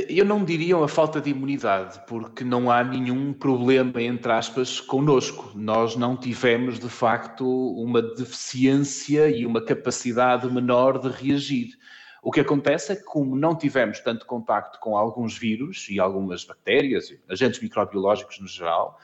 Eu 0.08 0.24
não 0.24 0.44
diria 0.44 0.76
a 0.76 0.86
falta 0.86 1.20
de 1.20 1.30
imunidade, 1.30 2.00
porque 2.06 2.44
não 2.44 2.70
há 2.70 2.84
nenhum 2.84 3.32
problema, 3.32 4.00
entre 4.00 4.30
aspas, 4.30 4.80
connosco. 4.80 5.50
Nós 5.56 5.96
não 5.96 6.16
tivemos, 6.16 6.78
de 6.78 6.88
facto, 6.88 7.44
uma 7.44 8.00
deficiência 8.00 9.28
e 9.28 9.44
uma 9.44 9.60
capacidade 9.60 10.48
menor 10.48 10.98
de 10.98 11.08
reagir. 11.08 11.76
O 12.22 12.30
que 12.30 12.40
acontece 12.40 12.92
é 12.92 12.96
que, 12.96 13.02
como 13.02 13.34
não 13.34 13.56
tivemos 13.56 13.98
tanto 13.98 14.26
contacto 14.26 14.78
com 14.78 14.96
alguns 14.96 15.36
vírus 15.36 15.88
e 15.90 15.98
algumas 15.98 16.44
bactérias, 16.44 17.12
agentes 17.28 17.60
microbiológicos 17.60 18.38
no 18.38 18.46
geral, 18.46 18.96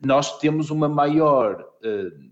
nós 0.00 0.38
temos 0.38 0.70
uma 0.70 0.88
maior. 0.88 1.68
Uh, 1.84 2.31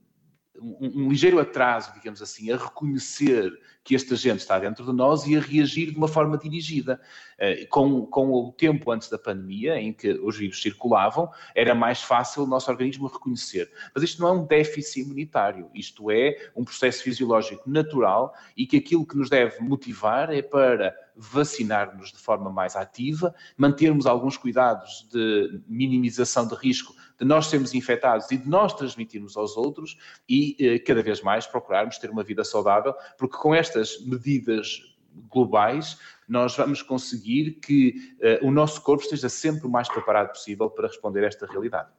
um, 0.60 1.04
um, 1.04 1.08
ligeiro 1.08 1.38
atraso, 1.38 1.92
digamos 1.94 2.20
assim, 2.20 2.52
a 2.52 2.56
reconhecer 2.56 3.50
que 3.82 3.94
este 3.94 4.12
agente 4.12 4.40
está 4.40 4.58
dentro 4.58 4.84
de 4.84 4.92
nós 4.92 5.26
e 5.26 5.36
a 5.36 5.40
reagir 5.40 5.90
de 5.90 5.96
uma 5.96 6.06
forma 6.06 6.36
dirigida. 6.36 7.00
Eh, 7.38 7.64
com, 7.70 8.04
com 8.04 8.30
o 8.30 8.52
tempo 8.52 8.90
antes 8.90 9.08
da 9.08 9.18
pandemia, 9.18 9.80
em 9.80 9.94
que 9.94 10.12
os 10.12 10.36
vírus 10.36 10.60
circulavam, 10.60 11.30
era 11.54 11.74
mais 11.74 12.02
fácil 12.02 12.42
o 12.42 12.46
nosso 12.46 12.70
organismo 12.70 13.06
reconhecer. 13.06 13.72
Mas 13.94 14.04
isto 14.04 14.20
não 14.20 14.28
é 14.28 14.32
um 14.32 14.44
déficit 14.44 15.00
imunitário, 15.00 15.70
isto 15.74 16.10
é 16.10 16.50
um 16.54 16.62
processo 16.62 17.02
fisiológico 17.02 17.68
natural 17.68 18.34
e 18.54 18.66
que 18.66 18.76
aquilo 18.76 19.06
que 19.06 19.16
nos 19.16 19.30
deve 19.30 19.58
motivar 19.60 20.30
é 20.30 20.42
para 20.42 20.94
vacinar-nos 21.20 22.12
de 22.12 22.18
forma 22.18 22.50
mais 22.50 22.74
ativa, 22.74 23.34
mantermos 23.56 24.06
alguns 24.06 24.38
cuidados 24.38 25.06
de 25.12 25.60
minimização 25.68 26.48
de 26.48 26.54
risco 26.54 26.94
de 27.18 27.26
nós 27.26 27.46
sermos 27.46 27.74
infectados 27.74 28.30
e 28.30 28.38
de 28.38 28.48
nós 28.48 28.72
transmitirmos 28.72 29.36
aos 29.36 29.54
outros 29.54 29.98
e 30.26 30.56
eh, 30.58 30.78
cada 30.78 31.02
vez 31.02 31.20
mais 31.20 31.46
procurarmos 31.46 31.98
ter 31.98 32.08
uma 32.10 32.22
vida 32.22 32.42
saudável, 32.42 32.94
porque 33.18 33.36
com 33.36 33.54
estas 33.54 34.00
medidas 34.06 34.82
globais 35.30 35.98
nós 36.26 36.56
vamos 36.56 36.80
conseguir 36.80 37.58
que 37.60 38.16
uh, 38.40 38.46
o 38.46 38.50
nosso 38.50 38.80
corpo 38.82 39.02
esteja 39.02 39.28
sempre 39.28 39.66
o 39.66 39.70
mais 39.70 39.88
preparado 39.88 40.28
possível 40.28 40.70
para 40.70 40.86
responder 40.86 41.24
a 41.24 41.26
esta 41.26 41.44
realidade. 41.44 41.90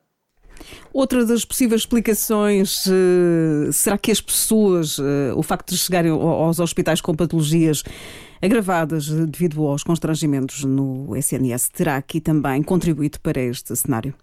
Outra 0.93 1.25
das 1.25 1.45
possíveis 1.45 1.81
explicações, 1.81 2.85
uh, 2.85 3.71
será 3.71 3.97
que 3.97 4.11
as 4.11 4.19
pessoas, 4.19 4.97
uh, 4.97 5.33
o 5.35 5.43
facto 5.43 5.69
de 5.69 5.77
chegarem 5.77 6.11
aos 6.11 6.59
hospitais 6.59 6.99
com 6.99 7.15
patologias 7.15 7.83
agravadas 8.41 9.07
devido 9.09 9.65
aos 9.65 9.83
constrangimentos 9.83 10.63
no 10.63 11.15
SNS, 11.15 11.69
terá 11.69 11.97
aqui 11.97 12.19
também 12.19 12.61
contribuído 12.63 13.19
para 13.19 13.39
este 13.39 13.75
cenário? 13.75 14.13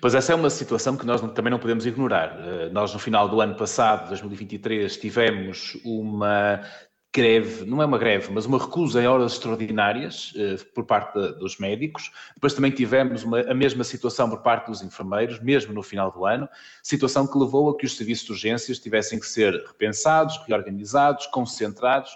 Pois 0.00 0.14
essa 0.14 0.32
é 0.32 0.34
uma 0.34 0.48
situação 0.48 0.96
que 0.96 1.04
nós 1.04 1.20
também 1.34 1.50
não 1.50 1.58
podemos 1.58 1.84
ignorar. 1.84 2.38
Nós, 2.72 2.94
no 2.94 2.98
final 2.98 3.28
do 3.28 3.40
ano 3.40 3.54
passado, 3.54 4.08
2023, 4.08 4.96
tivemos 4.96 5.76
uma 5.84 6.62
greve, 7.12 7.64
não 7.64 7.82
é 7.82 7.86
uma 7.86 7.98
greve, 7.98 8.32
mas 8.32 8.46
uma 8.46 8.58
recusa 8.58 9.02
em 9.02 9.06
horas 9.06 9.32
extraordinárias 9.32 10.32
eh, 10.36 10.56
por 10.74 10.84
parte 10.84 11.18
de, 11.18 11.38
dos 11.40 11.58
médicos. 11.58 12.12
Depois 12.34 12.54
também 12.54 12.70
tivemos 12.70 13.24
uma, 13.24 13.40
a 13.40 13.54
mesma 13.54 13.82
situação 13.82 14.30
por 14.30 14.42
parte 14.42 14.66
dos 14.66 14.80
enfermeiros, 14.80 15.40
mesmo 15.40 15.72
no 15.72 15.82
final 15.82 16.12
do 16.12 16.24
ano, 16.24 16.48
situação 16.82 17.26
que 17.26 17.36
levou 17.36 17.68
a 17.70 17.76
que 17.76 17.84
os 17.84 17.96
serviços 17.96 18.26
de 18.26 18.32
urgências 18.32 18.78
tivessem 18.78 19.18
que 19.18 19.26
ser 19.26 19.52
repensados, 19.66 20.40
reorganizados, 20.46 21.26
concentrados 21.26 22.10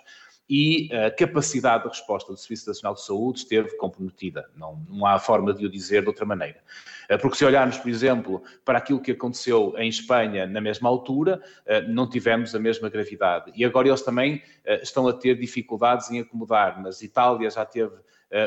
e 0.48 0.90
a 0.92 1.10
capacidade 1.10 1.84
de 1.84 1.88
resposta 1.88 2.32
do 2.32 2.38
Serviço 2.38 2.68
Nacional 2.68 2.94
de 2.94 3.04
Saúde 3.04 3.40
esteve 3.40 3.76
comprometida. 3.76 4.48
Não, 4.54 4.84
não 4.88 5.06
há 5.06 5.18
forma 5.18 5.54
de 5.54 5.64
o 5.64 5.70
dizer 5.70 6.02
de 6.02 6.08
outra 6.08 6.26
maneira. 6.26 6.60
Eh, 7.08 7.16
porque 7.16 7.36
se 7.36 7.44
olharmos, 7.44 7.78
por 7.78 7.88
exemplo, 7.88 8.42
para 8.64 8.78
aquilo 8.78 9.00
que 9.00 9.12
aconteceu 9.12 9.74
em 9.78 9.88
Espanha 9.88 10.46
na 10.46 10.60
mesma 10.60 10.88
altura, 10.88 11.42
eh, 11.64 11.82
não 11.82 12.08
tivemos 12.08 12.54
a 12.54 12.58
mesma 12.58 12.88
gravidade. 12.88 13.52
E 13.54 13.64
agora 13.64 13.88
eles 13.88 14.02
também 14.02 14.42
eh, 14.64 14.82
estão 14.82 15.08
a 15.08 15.12
ter 15.12 15.38
dificuldades 15.38 16.10
em 16.10 16.20
acomodar, 16.20 16.80
mas 16.82 17.02
Itália 17.02 17.50
já 17.50 17.64
teve 17.64 17.94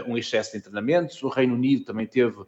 um 0.05 0.17
excesso 0.17 0.51
de 0.51 0.57
internamentos. 0.57 1.21
O 1.23 1.29
Reino 1.29 1.53
Unido 1.55 1.85
também 1.85 2.05
teve 2.05 2.45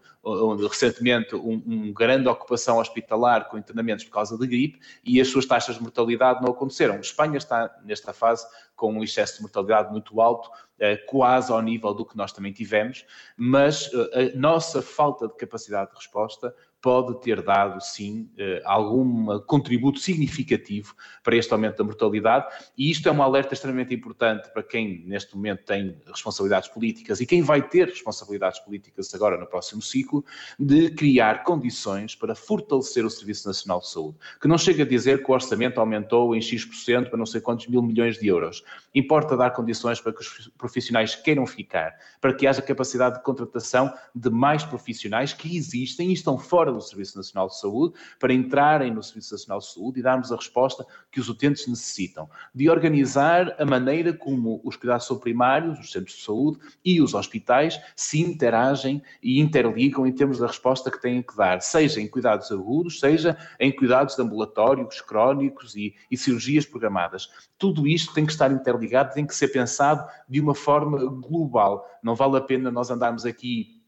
recentemente 0.67 1.35
um, 1.35 1.63
um, 1.65 1.93
grande 1.93 2.27
ocupação 2.27 2.79
hospitalar 2.79 3.47
com 3.49 3.57
internamentos 3.57 4.03
por 4.03 4.11
causa 4.11 4.37
de 4.37 4.45
gripe 4.45 4.79
e 5.03 5.21
as 5.21 5.27
suas 5.29 5.45
taxas 5.45 5.75
de 5.75 5.81
mortalidade 5.81 6.41
não 6.41 6.51
aconteceram. 6.51 6.95
A 6.95 6.99
Espanha 6.99 7.37
está 7.37 7.73
nesta 7.83 8.11
fase 8.13 8.45
com 8.75 8.93
um 8.93 9.03
excesso 9.03 9.37
de 9.37 9.41
mortalidade 9.41 9.91
muito 9.91 10.19
alto, 10.21 10.49
eh, 10.79 10.95
quase 10.95 11.51
ao 11.51 11.61
nível 11.61 11.93
do 11.93 12.05
que 12.05 12.15
nós 12.15 12.31
também 12.31 12.53
tivemos, 12.53 13.05
mas 13.35 13.89
eh, 13.93 14.31
a 14.33 14.37
nossa 14.37 14.81
falta 14.81 15.27
de 15.27 15.35
capacidade 15.35 15.91
de 15.91 15.97
resposta 15.97 16.55
pode 16.81 17.19
ter 17.21 17.41
dado, 17.41 17.81
sim, 17.81 18.29
eh, 18.37 18.61
algum 18.63 19.39
contributo 19.41 19.99
significativo 19.99 20.95
para 21.23 21.35
este 21.35 21.51
aumento 21.51 21.77
da 21.77 21.83
mortalidade, 21.83 22.47
e 22.77 22.89
isto 22.89 23.07
é 23.09 23.11
um 23.11 23.21
alerta 23.21 23.53
extremamente 23.53 23.93
importante 23.93 24.49
para 24.53 24.63
quem 24.63 25.03
neste 25.05 25.35
momento 25.35 25.63
tem 25.65 25.97
responsabilidades 26.07 26.69
políticas 26.69 27.19
e 27.19 27.25
quem 27.25 27.41
vai 27.41 27.61
ter 27.61 27.89
responsabilidades 27.89 28.59
políticas 28.59 29.13
agora 29.13 29.37
no 29.37 29.45
próximo 29.45 29.81
ciclo, 29.81 30.23
de 30.57 30.89
criar 30.91 31.43
condições 31.43 32.15
para 32.15 32.33
fortalecer 32.33 33.05
o 33.05 33.09
Serviço 33.09 33.47
Nacional 33.47 33.79
de 33.79 33.89
Saúde, 33.89 34.17
que 34.41 34.47
não 34.47 34.57
chega 34.57 34.83
a 34.83 34.87
dizer 34.87 35.23
que 35.23 35.29
o 35.29 35.33
orçamento 35.33 35.79
aumentou 35.79 36.35
em 36.35 36.41
X% 36.41 37.09
para 37.09 37.17
não 37.17 37.25
sei 37.25 37.41
quantos 37.41 37.67
mil 37.67 37.81
milhões 37.81 38.17
de 38.17 38.27
euros. 38.27 38.63
Importa 38.95 39.35
dar 39.35 39.51
condições 39.51 39.99
para 39.99 40.13
que 40.13 40.21
os 40.21 40.49
profissionais 40.57 41.15
queiram 41.15 41.45
ficar, 41.45 41.93
para 42.21 42.33
que 42.33 42.47
haja 42.47 42.61
capacidade 42.61 43.17
de 43.17 43.23
contratação 43.23 43.93
de 44.15 44.29
mais 44.29 44.63
profissionais 44.63 45.33
que 45.33 45.55
existem 45.57 46.09
e 46.09 46.13
estão 46.13 46.37
fora 46.37 46.68
fora 46.69 46.73
do 46.73 46.81
Serviço 46.81 47.17
Nacional 47.17 47.47
de 47.47 47.59
Saúde 47.59 47.95
para 48.19 48.33
entrarem 48.33 48.93
no 48.93 49.01
Serviço 49.01 49.33
Nacional 49.33 49.59
de 49.59 49.65
Saúde 49.65 49.99
e 49.99 50.03
darmos 50.03 50.31
a 50.31 50.35
resposta 50.35 50.85
que 51.11 51.19
os 51.19 51.27
utentes 51.27 51.67
necessitam, 51.67 52.29
de 52.53 52.69
organizar 52.69 53.55
a 53.59 53.65
maneira 53.65 54.13
como 54.13 54.61
os 54.63 54.75
cuidados 54.75 55.09
primários, 55.19 55.79
os 55.79 55.91
centros 55.91 56.17
de 56.17 56.23
saúde 56.23 56.59
e 56.85 57.01
os 57.01 57.13
hospitais 57.13 57.79
se 57.95 58.21
interagem 58.21 59.01
e 59.21 59.39
interligam 59.39 60.05
em 60.05 60.11
termos 60.11 60.39
da 60.39 60.47
resposta 60.47 60.91
que 60.91 61.01
têm 61.01 61.21
que 61.21 61.35
dar, 61.35 61.61
seja 61.61 61.99
em 61.99 62.07
cuidados 62.07 62.51
agudos, 62.51 62.99
seja 62.99 63.37
em 63.59 63.71
cuidados 63.75 64.17
ambulatórios, 64.19 65.01
crónicos 65.01 65.75
e, 65.75 65.95
e 66.11 66.17
cirurgias 66.17 66.65
programadas. 66.65 67.29
Tudo 67.57 67.87
isto 67.87 68.13
tem 68.13 68.25
que 68.25 68.31
estar 68.31 68.51
interligado, 68.51 69.13
tem 69.13 69.25
que 69.25 69.35
ser 69.35 69.47
pensado 69.47 70.07
de 70.27 70.39
uma 70.39 70.53
forma 70.53 70.97
global. 71.05 71.85
Não 72.03 72.15
vale 72.15 72.37
a 72.37 72.41
pena 72.41 72.71
nós 72.71 72.91
andarmos 72.91 73.25
aqui 73.25 73.78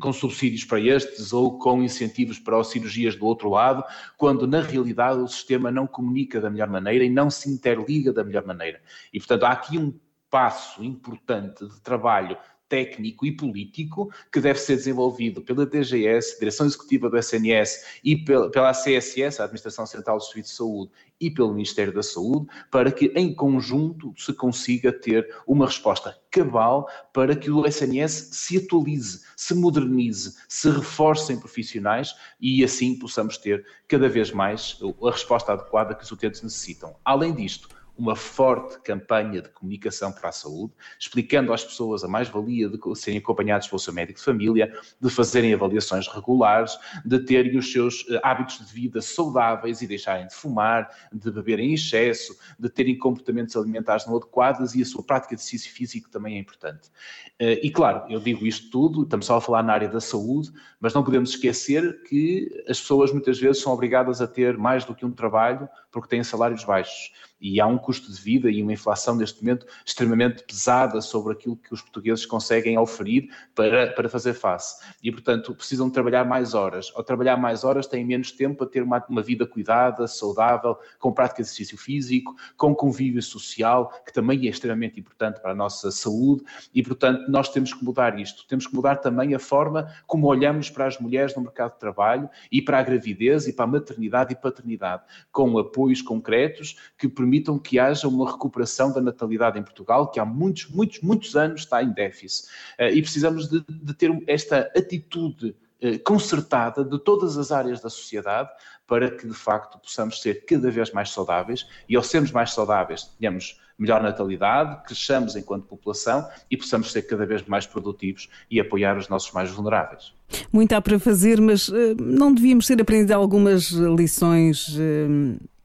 com 0.00 0.12
subsídios 0.12 0.64
para 0.64 0.80
estes 0.80 1.32
ou 1.32 1.58
com 1.58 1.82
incentivos 1.82 2.38
para 2.38 2.58
as 2.58 2.68
cirurgias 2.68 3.14
do 3.14 3.26
outro 3.26 3.50
lado, 3.50 3.84
quando 4.16 4.46
na 4.46 4.60
realidade 4.60 5.20
o 5.20 5.28
sistema 5.28 5.70
não 5.70 5.86
comunica 5.86 6.40
da 6.40 6.50
melhor 6.50 6.68
maneira 6.68 7.04
e 7.04 7.10
não 7.10 7.30
se 7.30 7.50
interliga 7.50 8.12
da 8.12 8.24
melhor 8.24 8.44
maneira. 8.44 8.80
E 9.12 9.18
portanto 9.18 9.44
há 9.44 9.50
aqui 9.50 9.78
um 9.78 9.92
passo 10.30 10.82
importante 10.82 11.66
de 11.66 11.80
trabalho 11.82 12.38
técnico 12.72 13.26
e 13.26 13.36
político 13.36 14.10
que 14.32 14.40
deve 14.40 14.58
ser 14.58 14.76
desenvolvido 14.76 15.42
pela 15.42 15.66
DGS, 15.66 16.38
Direção 16.38 16.64
Executiva 16.64 17.10
do 17.10 17.18
SNS 17.18 17.84
e 18.02 18.16
pela, 18.16 18.72
CSS, 18.72 19.40
a 19.40 19.44
Administração 19.44 19.84
Central 19.84 20.16
do 20.16 20.24
Serviço 20.24 20.48
de 20.48 20.56
Saúde, 20.56 20.90
e 21.20 21.30
pelo 21.30 21.52
Ministério 21.52 21.92
da 21.92 22.02
Saúde, 22.02 22.46
para 22.70 22.90
que 22.90 23.12
em 23.14 23.34
conjunto 23.34 24.14
se 24.16 24.32
consiga 24.32 24.90
ter 24.90 25.28
uma 25.46 25.66
resposta 25.66 26.18
cabal 26.30 26.88
para 27.12 27.36
que 27.36 27.50
o 27.50 27.66
SNS 27.66 28.30
se 28.32 28.56
atualize, 28.56 29.20
se 29.36 29.54
modernize, 29.54 30.34
se 30.48 30.70
reforce 30.70 31.30
em 31.30 31.38
profissionais 31.38 32.16
e 32.40 32.64
assim 32.64 32.98
possamos 32.98 33.36
ter 33.36 33.66
cada 33.86 34.08
vez 34.08 34.32
mais 34.32 34.78
a 35.02 35.10
resposta 35.10 35.52
adequada 35.52 35.94
que 35.94 36.02
os 36.02 36.10
utentes 36.10 36.40
necessitam. 36.40 36.96
Além 37.04 37.34
disto, 37.34 37.68
uma 37.96 38.16
forte 38.16 38.80
campanha 38.80 39.42
de 39.42 39.48
comunicação 39.50 40.10
para 40.12 40.30
a 40.30 40.32
saúde, 40.32 40.72
explicando 40.98 41.52
às 41.52 41.64
pessoas 41.64 42.02
a 42.02 42.08
mais-valia 42.08 42.68
de 42.68 42.78
serem 42.96 43.18
acompanhados 43.18 43.68
pelo 43.68 43.78
seu 43.78 43.92
médico 43.92 44.18
de 44.18 44.24
família, 44.24 44.72
de 45.00 45.10
fazerem 45.10 45.52
avaliações 45.52 46.08
regulares, 46.08 46.78
de 47.04 47.18
terem 47.20 47.56
os 47.56 47.70
seus 47.70 48.04
eh, 48.08 48.20
hábitos 48.22 48.58
de 48.66 48.72
vida 48.72 49.00
saudáveis 49.00 49.82
e 49.82 49.86
deixarem 49.86 50.26
de 50.26 50.34
fumar, 50.34 50.90
de 51.12 51.30
beberem 51.30 51.70
em 51.70 51.74
excesso, 51.74 52.36
de 52.58 52.68
terem 52.68 52.96
comportamentos 52.98 53.56
alimentares 53.56 54.06
não 54.06 54.16
adequados 54.16 54.74
e 54.74 54.82
a 54.82 54.84
sua 54.84 55.02
prática 55.02 55.36
de 55.36 55.42
exercício 55.42 55.72
físico 55.72 56.10
também 56.10 56.36
é 56.36 56.38
importante. 56.38 56.90
Eh, 57.38 57.60
e 57.62 57.70
claro, 57.70 58.10
eu 58.10 58.20
digo 58.20 58.46
isto 58.46 58.70
tudo, 58.70 59.02
estamos 59.02 59.26
só 59.26 59.36
a 59.36 59.40
falar 59.40 59.62
na 59.62 59.74
área 59.74 59.88
da 59.88 60.00
saúde, 60.00 60.50
mas 60.80 60.94
não 60.94 61.04
podemos 61.04 61.30
esquecer 61.30 62.02
que 62.04 62.64
as 62.66 62.80
pessoas 62.80 63.12
muitas 63.12 63.38
vezes 63.38 63.62
são 63.62 63.72
obrigadas 63.72 64.20
a 64.20 64.26
ter 64.26 64.56
mais 64.56 64.84
do 64.84 64.94
que 64.94 65.04
um 65.04 65.12
trabalho 65.12 65.68
porque 65.92 66.08
têm 66.08 66.24
salários 66.24 66.64
baixos 66.64 67.12
e 67.42 67.60
há 67.60 67.66
um 67.66 67.76
custo 67.76 68.10
de 68.10 68.20
vida 68.20 68.48
e 68.48 68.62
uma 68.62 68.72
inflação 68.72 69.16
neste 69.16 69.42
momento 69.42 69.66
extremamente 69.84 70.44
pesada 70.44 71.00
sobre 71.00 71.32
aquilo 71.32 71.56
que 71.56 71.74
os 71.74 71.82
portugueses 71.82 72.24
conseguem 72.24 72.78
oferir 72.78 73.28
para, 73.52 73.88
para 73.88 74.08
fazer 74.08 74.32
face. 74.32 74.80
E, 75.02 75.10
portanto, 75.10 75.52
precisam 75.52 75.90
trabalhar 75.90 76.24
mais 76.24 76.54
horas. 76.54 76.92
Ao 76.94 77.02
trabalhar 77.02 77.36
mais 77.36 77.64
horas, 77.64 77.88
têm 77.88 78.04
menos 78.04 78.30
tempo 78.30 78.58
para 78.58 78.68
ter 78.68 78.82
uma, 78.82 79.04
uma 79.08 79.20
vida 79.20 79.44
cuidada, 79.44 80.06
saudável, 80.06 80.78
com 81.00 81.12
prática 81.12 81.42
de 81.42 81.48
exercício 81.48 81.76
físico, 81.76 82.36
com 82.56 82.72
convívio 82.74 83.20
social, 83.20 83.92
que 84.06 84.12
também 84.12 84.46
é 84.46 84.50
extremamente 84.50 85.00
importante 85.00 85.40
para 85.40 85.50
a 85.50 85.54
nossa 85.54 85.90
saúde. 85.90 86.44
E, 86.72 86.80
portanto, 86.80 87.28
nós 87.28 87.48
temos 87.48 87.74
que 87.74 87.84
mudar 87.84 88.20
isto. 88.20 88.46
Temos 88.46 88.68
que 88.68 88.74
mudar 88.74 88.96
também 88.96 89.34
a 89.34 89.38
forma 89.40 89.92
como 90.06 90.28
olhamos 90.28 90.70
para 90.70 90.86
as 90.86 90.96
mulheres 90.98 91.34
no 91.34 91.42
mercado 91.42 91.72
de 91.72 91.80
trabalho 91.80 92.30
e 92.52 92.62
para 92.62 92.78
a 92.78 92.82
gravidez 92.82 93.48
e 93.48 93.52
para 93.52 93.64
a 93.64 93.68
maternidade 93.68 94.32
e 94.32 94.36
paternidade, 94.36 95.02
com 95.32 95.56
apoios 95.82 96.00
concretos 96.00 96.76
que 96.96 97.08
permitam 97.08 97.58
que 97.58 97.78
haja 97.78 98.06
uma 98.06 98.30
recuperação 98.30 98.92
da 98.92 99.00
natalidade 99.00 99.58
em 99.58 99.62
Portugal, 99.62 100.10
que 100.10 100.20
há 100.20 100.24
muitos, 100.24 100.68
muitos, 100.68 101.00
muitos 101.00 101.34
anos 101.34 101.62
está 101.62 101.82
em 101.82 101.92
déficit. 101.92 102.48
Eh, 102.78 102.92
e 102.94 103.02
precisamos 103.02 103.48
de, 103.48 103.64
de 103.68 103.94
ter 103.94 104.10
esta 104.28 104.70
atitude 104.76 105.56
eh, 105.80 105.98
concertada 105.98 106.84
de 106.84 106.96
todas 107.00 107.36
as 107.36 107.50
áreas 107.50 107.80
da 107.80 107.90
sociedade 107.90 108.48
para 108.86 109.10
que 109.10 109.26
de 109.26 109.34
facto 109.34 109.80
possamos 109.80 110.22
ser 110.22 110.44
cada 110.46 110.70
vez 110.70 110.92
mais 110.92 111.10
saudáveis 111.10 111.66
e 111.88 111.96
ao 111.96 112.02
sermos 112.04 112.30
mais 112.30 112.52
saudáveis 112.52 113.02
tenhamos 113.18 113.60
melhor 113.76 114.00
natalidade, 114.00 114.84
cresçamos 114.84 115.34
enquanto 115.34 115.64
população 115.64 116.24
e 116.48 116.56
possamos 116.56 116.92
ser 116.92 117.02
cada 117.02 117.26
vez 117.26 117.42
mais 117.42 117.66
produtivos 117.66 118.28
e 118.48 118.60
apoiar 118.60 118.96
os 118.96 119.08
nossos 119.08 119.32
mais 119.32 119.50
vulneráveis. 119.50 120.14
Muito 120.52 120.72
há 120.72 120.80
para 120.80 121.00
fazer, 121.00 121.40
mas 121.40 121.68
uh, 121.68 121.96
não 122.00 122.32
devíamos 122.32 122.66
ter 122.66 122.80
aprendido 122.80 123.12
algumas 123.12 123.70
lições 123.70 124.78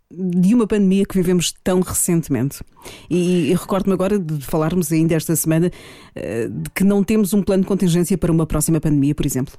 de 0.09 0.55
uma 0.55 0.65
pandemia 0.65 1.05
que 1.05 1.15
vivemos 1.15 1.53
tão 1.63 1.81
recentemente. 1.81 2.63
E, 3.09 3.51
e 3.51 3.53
recordo-me 3.53 3.93
agora 3.93 4.17
de 4.17 4.43
falarmos 4.45 4.91
ainda 4.91 5.15
esta 5.15 5.35
semana 5.35 5.69
uh, 6.15 6.49
de 6.49 6.69
que 6.69 6.83
não 6.83 7.03
temos 7.03 7.33
um 7.33 7.41
plano 7.41 7.63
de 7.63 7.67
contingência 7.67 8.17
para 8.17 8.31
uma 8.31 8.45
próxima 8.45 8.79
pandemia, 8.79 9.13
por 9.13 9.25
exemplo. 9.25 9.53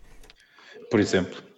Por 0.91 1.01
exemplo, 1.01 1.43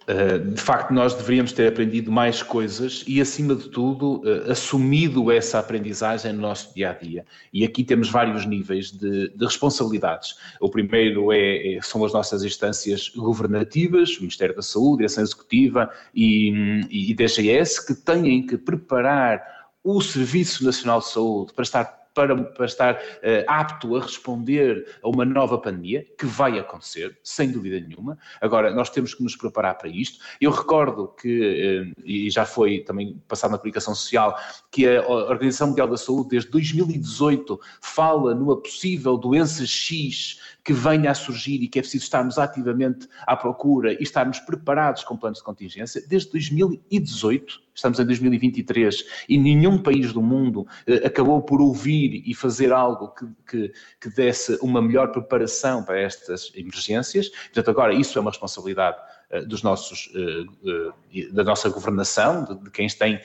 de 0.53 0.61
facto, 0.61 0.91
nós 0.91 1.13
deveríamos 1.13 1.53
ter 1.53 1.67
aprendido 1.67 2.11
mais 2.11 2.41
coisas 2.41 3.03
e, 3.07 3.21
acima 3.21 3.55
de 3.55 3.69
tudo, 3.69 4.21
eh, 4.25 4.51
assumido 4.51 5.31
essa 5.31 5.59
aprendizagem 5.59 6.33
no 6.33 6.41
nosso 6.41 6.73
dia 6.73 6.89
a 6.89 6.93
dia. 6.93 7.25
E 7.53 7.63
aqui 7.63 7.83
temos 7.83 8.09
vários 8.09 8.45
níveis 8.45 8.91
de, 8.91 9.29
de 9.29 9.45
responsabilidades. 9.45 10.35
O 10.59 10.69
primeiro 10.69 11.31
é, 11.31 11.75
é, 11.75 11.81
são 11.81 12.03
as 12.03 12.13
nossas 12.13 12.43
instâncias 12.43 13.09
governativas, 13.09 14.17
o 14.17 14.21
Ministério 14.21 14.55
da 14.55 14.61
Saúde, 14.61 15.03
a 15.03 15.07
Direção 15.07 15.23
Executiva 15.23 15.89
e, 16.15 16.49
e 16.89 17.13
DGS, 17.13 17.85
que 17.85 17.93
têm 17.93 18.45
que 18.45 18.57
preparar 18.57 19.41
o 19.83 20.01
Serviço 20.01 20.63
Nacional 20.63 20.99
de 20.99 21.09
Saúde 21.09 21.53
para 21.53 21.63
estar 21.63 22.00
para, 22.13 22.35
para 22.35 22.65
estar 22.65 22.95
uh, 22.95 23.45
apto 23.47 23.95
a 23.95 24.01
responder 24.01 24.97
a 25.01 25.09
uma 25.09 25.25
nova 25.25 25.57
pandemia, 25.57 26.05
que 26.17 26.25
vai 26.25 26.59
acontecer, 26.59 27.17
sem 27.23 27.51
dúvida 27.51 27.79
nenhuma. 27.79 28.17
Agora, 28.39 28.73
nós 28.73 28.89
temos 28.89 29.13
que 29.13 29.23
nos 29.23 29.35
preparar 29.35 29.77
para 29.77 29.89
isto. 29.89 30.19
Eu 30.39 30.51
recordo 30.51 31.07
que, 31.07 31.93
uh, 31.97 32.01
e 32.03 32.29
já 32.29 32.45
foi 32.45 32.79
também 32.79 33.21
passado 33.27 33.51
na 33.51 33.57
comunicação 33.57 33.95
social, 33.95 34.37
que 34.69 34.87
a 34.87 35.07
Organização 35.07 35.69
Mundial 35.69 35.87
da 35.87 35.97
Saúde, 35.97 36.29
desde 36.29 36.49
2018, 36.49 37.59
fala 37.81 38.35
numa 38.35 38.59
possível 38.59 39.17
doença 39.17 39.65
X 39.65 40.39
que 40.63 40.73
venha 40.73 41.11
a 41.11 41.13
surgir 41.13 41.61
e 41.63 41.67
que 41.67 41.79
é 41.79 41.81
preciso 41.81 42.03
estarmos 42.03 42.37
ativamente 42.37 43.07
à 43.25 43.35
procura 43.35 43.93
e 43.93 44.03
estarmos 44.03 44.39
preparados 44.39 45.03
com 45.03 45.17
planos 45.17 45.39
de 45.39 45.45
contingência. 45.45 46.03
Desde 46.07 46.31
2018, 46.31 47.61
estamos 47.73 47.99
em 47.99 48.05
2023 48.05 49.05
e 49.27 49.37
nenhum 49.37 49.81
país 49.81 50.13
do 50.13 50.21
mundo 50.21 50.67
eh, 50.85 51.05
acabou 51.05 51.41
por 51.41 51.61
ouvir 51.61 52.21
e 52.25 52.33
fazer 52.35 52.71
algo 52.71 53.09
que, 53.09 53.25
que, 53.47 53.73
que, 53.99 54.09
desse 54.09 54.57
uma 54.61 54.81
melhor 54.81 55.11
preparação 55.11 55.83
para 55.83 55.99
estas 55.99 56.51
emergências. 56.55 57.29
Portanto, 57.29 57.69
agora 57.69 57.93
isso 57.93 58.17
é 58.17 58.21
uma 58.21 58.31
responsabilidade 58.31 58.97
dos 59.47 59.63
nossos, 59.63 60.11
eh, 60.15 61.27
da 61.31 61.43
nossa 61.43 61.69
governação, 61.69 62.43
de, 62.43 62.69
quem 62.69 62.87
tem 62.87 63.19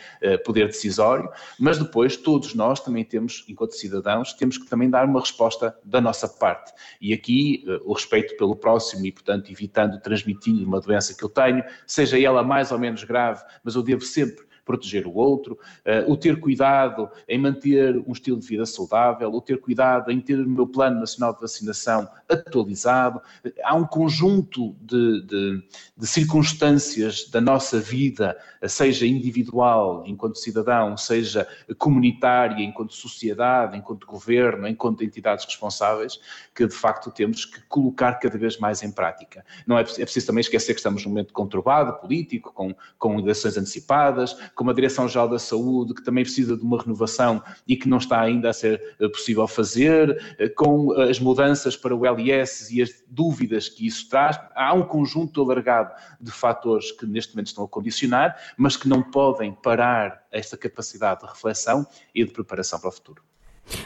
poder 0.45 0.67
decisório, 0.67 1.29
mas 1.59 1.79
depois 1.79 2.17
todos 2.17 2.55
nós 2.55 2.81
também 2.81 3.05
temos, 3.05 3.45
enquanto 3.49 3.73
cidadãos, 3.73 4.33
temos 4.33 4.59
que 4.59 4.67
também 4.67 4.89
dar 4.89 5.05
uma 5.05 5.21
resposta 5.21 5.77
da 5.85 6.01
nossa 6.01 6.29
parte. 6.29 6.73
E 7.01 7.13
aqui 7.13 7.65
o 7.85 7.93
respeito 7.93 8.37
pelo 8.37 8.55
próximo 8.55 9.05
e, 9.05 9.13
portanto, 9.13 9.51
evitando 9.51 10.01
transmitir 10.01 10.67
uma 10.67 10.81
doença 10.81 11.15
que 11.15 11.25
eu 11.25 11.29
tenho, 11.29 11.65
seja 11.87 12.21
ela 12.21 12.43
mais 12.43 12.71
ou 12.71 12.79
menos 12.79 13.05
grave, 13.05 13.43
mas 13.65 13.75
eu 13.75 13.83
devo 13.83 14.03
sempre 14.03 14.46
proteger 14.67 15.07
o 15.07 15.15
outro, 15.15 15.55
uh, 15.55 16.13
o 16.13 16.17
ter 16.17 16.39
cuidado 16.41 17.09
em 17.27 17.39
manter 17.39 17.97
um 18.07 18.13
estilo 18.13 18.39
de 18.39 18.47
vida 18.47 18.67
saudável, 18.67 19.33
o 19.33 19.41
ter 19.41 19.61
cuidado 19.61 20.11
em 20.11 20.21
ter 20.21 20.39
o 20.39 20.49
meu 20.49 20.67
plano 20.67 21.01
nacional 21.01 21.33
de 21.33 21.41
vacinação 21.41 22.07
atualizado. 22.29 23.23
Há 23.63 23.75
um 23.75 23.87
conjunto 23.87 24.75
de, 24.81 25.23
de, 25.23 25.63
de 25.97 26.07
circunstâncias 26.07 27.31
da 27.31 27.41
nossa 27.41 27.79
vida, 27.81 28.37
seja 28.67 29.07
individual, 29.07 30.03
enquanto 30.05 30.39
cidadão, 30.39 30.97
seja 30.97 31.47
comunitária, 31.79 32.63
enquanto 32.65 32.93
sociedade, 32.93 33.79
enquanto 33.79 34.07
governo, 34.07 34.67
enquanto 34.67 35.05
entidades 35.05 35.45
responsáveis, 35.45 36.21
que 36.53 36.67
de 36.67 36.75
facto 36.75 37.11
temos 37.13 37.45
que 37.45 37.61
colocar 37.69 38.15
cada 38.15 38.37
vez 38.37 38.59
mais 38.59 38.83
em 38.83 38.91
prática. 38.91 39.45
Não 39.67 39.79
é, 39.79 39.83
é 39.83 39.85
preciso 39.85 40.27
também 40.27 40.41
esquecer 40.41 40.75
que 40.75 40.81
estamos 40.81 41.05
num 41.05 41.11
momento 41.11 41.33
conturbado, 41.33 42.01
político, 42.01 42.53
com, 42.53 42.75
com 42.99 43.21
eleições 43.21 43.57
antecipadas, 43.57 44.37
com 44.57 44.65
uma 44.65 44.75
Direção-Geral 44.75 45.29
da 45.29 45.39
Saúde 45.39 45.95
que 45.95 46.03
também 46.03 46.25
precisa 46.25 46.57
de 46.57 46.63
uma 46.63 46.81
renovação 46.81 47.43
e 47.69 47.77
que 47.77 47.87
não 47.89 47.99
está 47.99 48.21
ainda 48.23 48.49
a 48.49 48.53
ser 48.55 48.97
eh, 48.99 49.09
possível 49.09 49.47
fazer, 49.47 50.35
eh, 50.39 50.49
com 50.49 50.99
as 50.99 51.21
mudanças 51.21 51.77
para 51.77 51.95
o 51.95 52.17
LIS 52.17 52.71
e 52.71 52.81
as 52.81 52.91
dúvidas 53.07 53.69
que 53.69 53.87
isso 53.87 54.09
traz. 54.09 54.41
Há 54.55 54.73
um 54.73 54.83
conjunto 54.83 55.43
alargado 55.43 55.93
de 56.19 56.31
fatores 56.31 56.91
que 56.91 57.05
neste 57.05 57.35
momento 57.35 57.49
estão 57.49 57.65
a 57.65 57.69
condicionar, 57.69 58.35
mas 58.57 58.79
que 58.79 58.89
não 58.89 59.03
podem 59.03 59.53
parar 59.53 60.25
esta 60.33 60.57
capacidade 60.57 61.21
de 61.21 61.27
reflexão 61.27 61.87
e 62.15 62.25
de 62.25 62.31
preparação 62.33 62.81
para 62.81 62.89
o 62.89 62.93
futuro. 62.93 63.23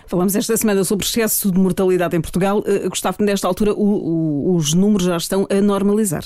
Falamos 0.06 0.36
esta 0.36 0.56
semana 0.56 0.84
sobre 0.84 1.04
excesso 1.04 1.50
de 1.50 1.58
mortalidade 1.58 2.16
em 2.16 2.20
Portugal. 2.20 2.62
Gustavo, 2.88 3.24
nesta 3.24 3.48
altura 3.48 3.72
o, 3.72 4.52
o, 4.52 4.54
os 4.54 4.72
números 4.72 5.06
já 5.06 5.16
estão 5.16 5.48
a 5.50 5.60
normalizar. 5.60 6.24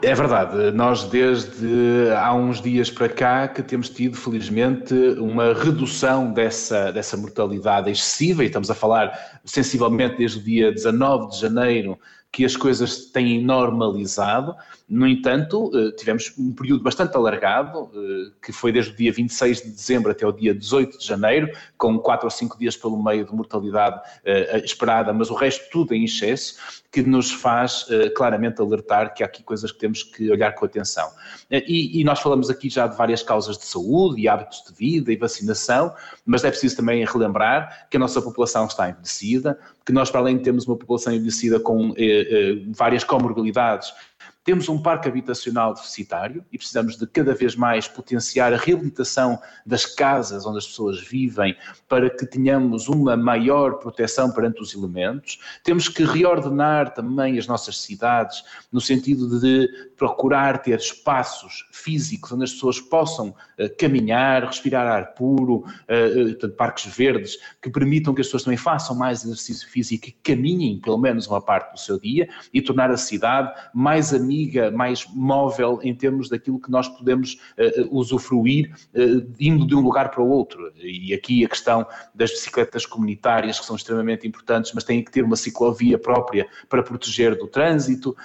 É 0.00 0.14
verdade, 0.14 0.70
nós 0.70 1.04
desde 1.04 2.10
há 2.16 2.32
uns 2.32 2.60
dias 2.60 2.88
para 2.88 3.08
cá 3.08 3.48
que 3.48 3.62
temos 3.62 3.88
tido, 3.88 4.16
felizmente, 4.16 4.94
uma 5.18 5.52
redução 5.52 6.32
dessa, 6.32 6.92
dessa 6.92 7.16
mortalidade 7.16 7.90
excessiva, 7.90 8.44
e 8.44 8.46
estamos 8.46 8.70
a 8.70 8.74
falar 8.74 9.40
sensivelmente 9.44 10.18
desde 10.18 10.38
o 10.38 10.42
dia 10.42 10.70
19 10.70 11.30
de 11.30 11.40
janeiro 11.40 11.98
que 12.30 12.44
as 12.44 12.56
coisas 12.56 13.06
têm 13.06 13.42
normalizado. 13.42 14.54
No 14.88 15.06
entanto, 15.06 15.70
eh, 15.74 15.92
tivemos 15.92 16.32
um 16.38 16.50
período 16.50 16.82
bastante 16.82 17.14
alargado, 17.14 17.90
eh, 17.94 18.32
que 18.42 18.52
foi 18.52 18.72
desde 18.72 18.92
o 18.92 18.96
dia 18.96 19.12
26 19.12 19.60
de 19.62 19.70
dezembro 19.70 20.10
até 20.10 20.26
o 20.26 20.32
dia 20.32 20.54
18 20.54 20.98
de 20.98 21.06
janeiro, 21.06 21.50
com 21.76 21.98
4 21.98 22.26
ou 22.26 22.30
5 22.30 22.58
dias 22.58 22.74
pelo 22.74 23.02
meio 23.02 23.26
de 23.26 23.34
mortalidade 23.34 24.00
eh, 24.24 24.62
esperada, 24.64 25.12
mas 25.12 25.28
o 25.28 25.34
resto 25.34 25.68
tudo 25.70 25.94
em 25.94 26.04
excesso, 26.04 26.56
que 26.90 27.02
nos 27.02 27.30
faz 27.30 27.86
claramente 28.16 28.62
alertar 28.62 29.12
que 29.12 29.22
há 29.22 29.26
aqui 29.26 29.42
coisas 29.42 29.70
que 29.70 29.78
temos 29.78 30.02
que 30.02 30.30
olhar 30.30 30.52
com 30.52 30.64
atenção. 30.64 31.06
E, 31.50 32.00
e 32.00 32.02
nós 32.02 32.18
falamos 32.18 32.48
aqui 32.48 32.70
já 32.70 32.86
de 32.86 32.96
várias 32.96 33.22
causas 33.22 33.58
de 33.58 33.66
saúde 33.66 34.22
e 34.22 34.26
hábitos 34.26 34.64
de 34.66 34.74
vida 34.74 35.12
e 35.12 35.16
vacinação, 35.16 35.94
mas 36.24 36.44
é 36.44 36.50
preciso 36.50 36.76
também 36.76 37.04
relembrar 37.04 37.88
que 37.90 37.98
a 37.98 38.00
nossa 38.00 38.22
população 38.22 38.64
está 38.64 38.88
envelhecida, 38.88 39.58
que 39.84 39.92
nós, 39.92 40.10
para 40.10 40.20
além 40.20 40.38
de 40.38 40.44
termos 40.44 40.66
uma 40.66 40.76
população 40.76 41.12
envelhecida 41.12 41.60
com 41.60 41.94
eh, 41.96 41.96
eh, 41.98 42.54
várias 42.74 43.04
comorbilidades, 43.04 43.92
temos 44.48 44.66
um 44.70 44.80
parque 44.80 45.06
habitacional 45.06 45.74
deficitário 45.74 46.42
e 46.50 46.56
precisamos 46.56 46.96
de 46.96 47.06
cada 47.06 47.34
vez 47.34 47.54
mais 47.54 47.86
potenciar 47.86 48.50
a 48.50 48.56
reabilitação 48.56 49.38
das 49.66 49.84
casas 49.84 50.46
onde 50.46 50.56
as 50.56 50.66
pessoas 50.66 51.06
vivem 51.06 51.54
para 51.86 52.08
que 52.08 52.24
tenhamos 52.24 52.88
uma 52.88 53.14
maior 53.14 53.72
proteção 53.72 54.32
perante 54.32 54.62
os 54.62 54.74
elementos. 54.74 55.38
Temos 55.62 55.86
que 55.86 56.02
reordenar 56.02 56.94
também 56.94 57.38
as 57.38 57.46
nossas 57.46 57.78
cidades 57.78 58.42
no 58.72 58.80
sentido 58.80 59.38
de 59.38 59.68
procurar 59.98 60.62
ter 60.62 60.78
espaços 60.78 61.68
físicos 61.70 62.32
onde 62.32 62.44
as 62.44 62.52
pessoas 62.54 62.80
possam 62.80 63.28
uh, 63.28 63.76
caminhar, 63.78 64.46
respirar 64.46 64.86
ar 64.86 65.12
puro, 65.12 65.56
uh, 65.56 66.46
uh, 66.46 66.48
parques 66.52 66.86
verdes 66.96 67.36
que 67.60 67.68
permitam 67.68 68.14
que 68.14 68.22
as 68.22 68.28
pessoas 68.28 68.44
também 68.44 68.56
façam 68.56 68.96
mais 68.96 69.24
exercício 69.24 69.68
físico 69.68 70.08
e 70.08 70.12
caminhem 70.12 70.80
pelo 70.80 70.96
menos 70.96 71.26
uma 71.26 71.42
parte 71.42 71.72
do 71.72 71.78
seu 71.78 72.00
dia 72.00 72.26
e 72.54 72.62
tornar 72.62 72.90
a 72.90 72.96
cidade 72.96 73.52
mais 73.74 74.14
amiga 74.14 74.37
amiga, 74.38 74.70
mais 74.70 75.06
móvel 75.12 75.80
em 75.82 75.94
termos 75.94 76.28
daquilo 76.28 76.60
que 76.60 76.70
nós 76.70 76.88
podemos 76.88 77.34
uh, 77.58 77.88
usufruir 77.90 78.70
uh, 78.94 79.26
indo 79.40 79.66
de 79.66 79.74
um 79.74 79.80
lugar 79.80 80.10
para 80.10 80.22
o 80.22 80.28
outro. 80.28 80.72
E 80.76 81.12
aqui 81.12 81.44
a 81.44 81.48
questão 81.48 81.86
das 82.14 82.30
bicicletas 82.30 82.86
comunitárias, 82.86 83.58
que 83.58 83.66
são 83.66 83.74
extremamente 83.74 84.26
importantes, 84.26 84.72
mas 84.72 84.84
têm 84.84 85.02
que 85.02 85.10
ter 85.10 85.24
uma 85.24 85.36
ciclovia 85.36 85.98
própria 85.98 86.46
para 86.68 86.82
proteger 86.82 87.36
do 87.36 87.48
trânsito, 87.48 88.16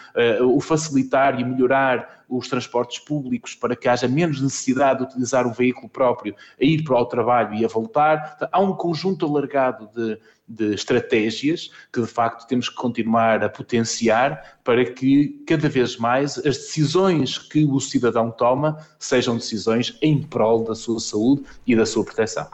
uh, 0.42 0.46
o 0.46 0.60
facilitar 0.60 1.40
e 1.40 1.44
melhorar 1.44 2.23
os 2.38 2.48
transportes 2.48 3.00
públicos 3.00 3.56
para 3.56 3.76
que 3.76 3.88
haja 3.88 4.08
menos 4.08 4.42
necessidade 4.42 5.00
de 5.00 5.06
utilizar 5.06 5.46
o 5.46 5.54
veículo 5.54 5.90
próprio 5.90 6.36
a 6.60 6.64
ir 6.64 6.84
para 6.84 7.00
o 7.00 7.06
trabalho 7.06 7.54
e 7.54 7.64
a 7.64 7.68
voltar. 7.68 8.38
Há 8.52 8.60
um 8.60 8.74
conjunto 8.74 9.26
alargado 9.26 9.90
de, 9.96 10.20
de 10.48 10.74
estratégias 10.74 11.72
que 11.92 12.02
de 12.02 12.08
facto 12.08 12.48
temos 12.48 12.70
que 12.70 12.76
continuar 12.76 13.44
a 13.44 13.50
potenciar 13.50 14.60
para 14.64 14.84
que 14.86 15.44
cada 15.48 15.70
vez 15.70 15.98
mais 15.98 16.38
as 16.40 16.58
decisões 16.58 17.38
que 17.38 17.66
o 17.66 17.80
cidadão 17.80 18.32
toma 18.32 18.78
sejam 18.98 19.38
decisões 19.38 19.98
em 20.02 20.22
prol 20.22 20.64
da 20.64 20.76
sua 20.76 21.00
saúde 21.00 21.44
e 21.68 21.76
da 21.76 21.86
sua 21.86 22.04
proteção. 22.04 22.48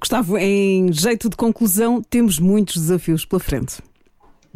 Gustavo, 0.00 0.38
em 0.38 0.90
jeito 0.92 1.28
de 1.28 1.36
conclusão, 1.36 2.02
temos 2.02 2.38
muitos 2.38 2.76
desafios 2.76 3.24
pela 3.24 3.40
frente. 3.40 3.82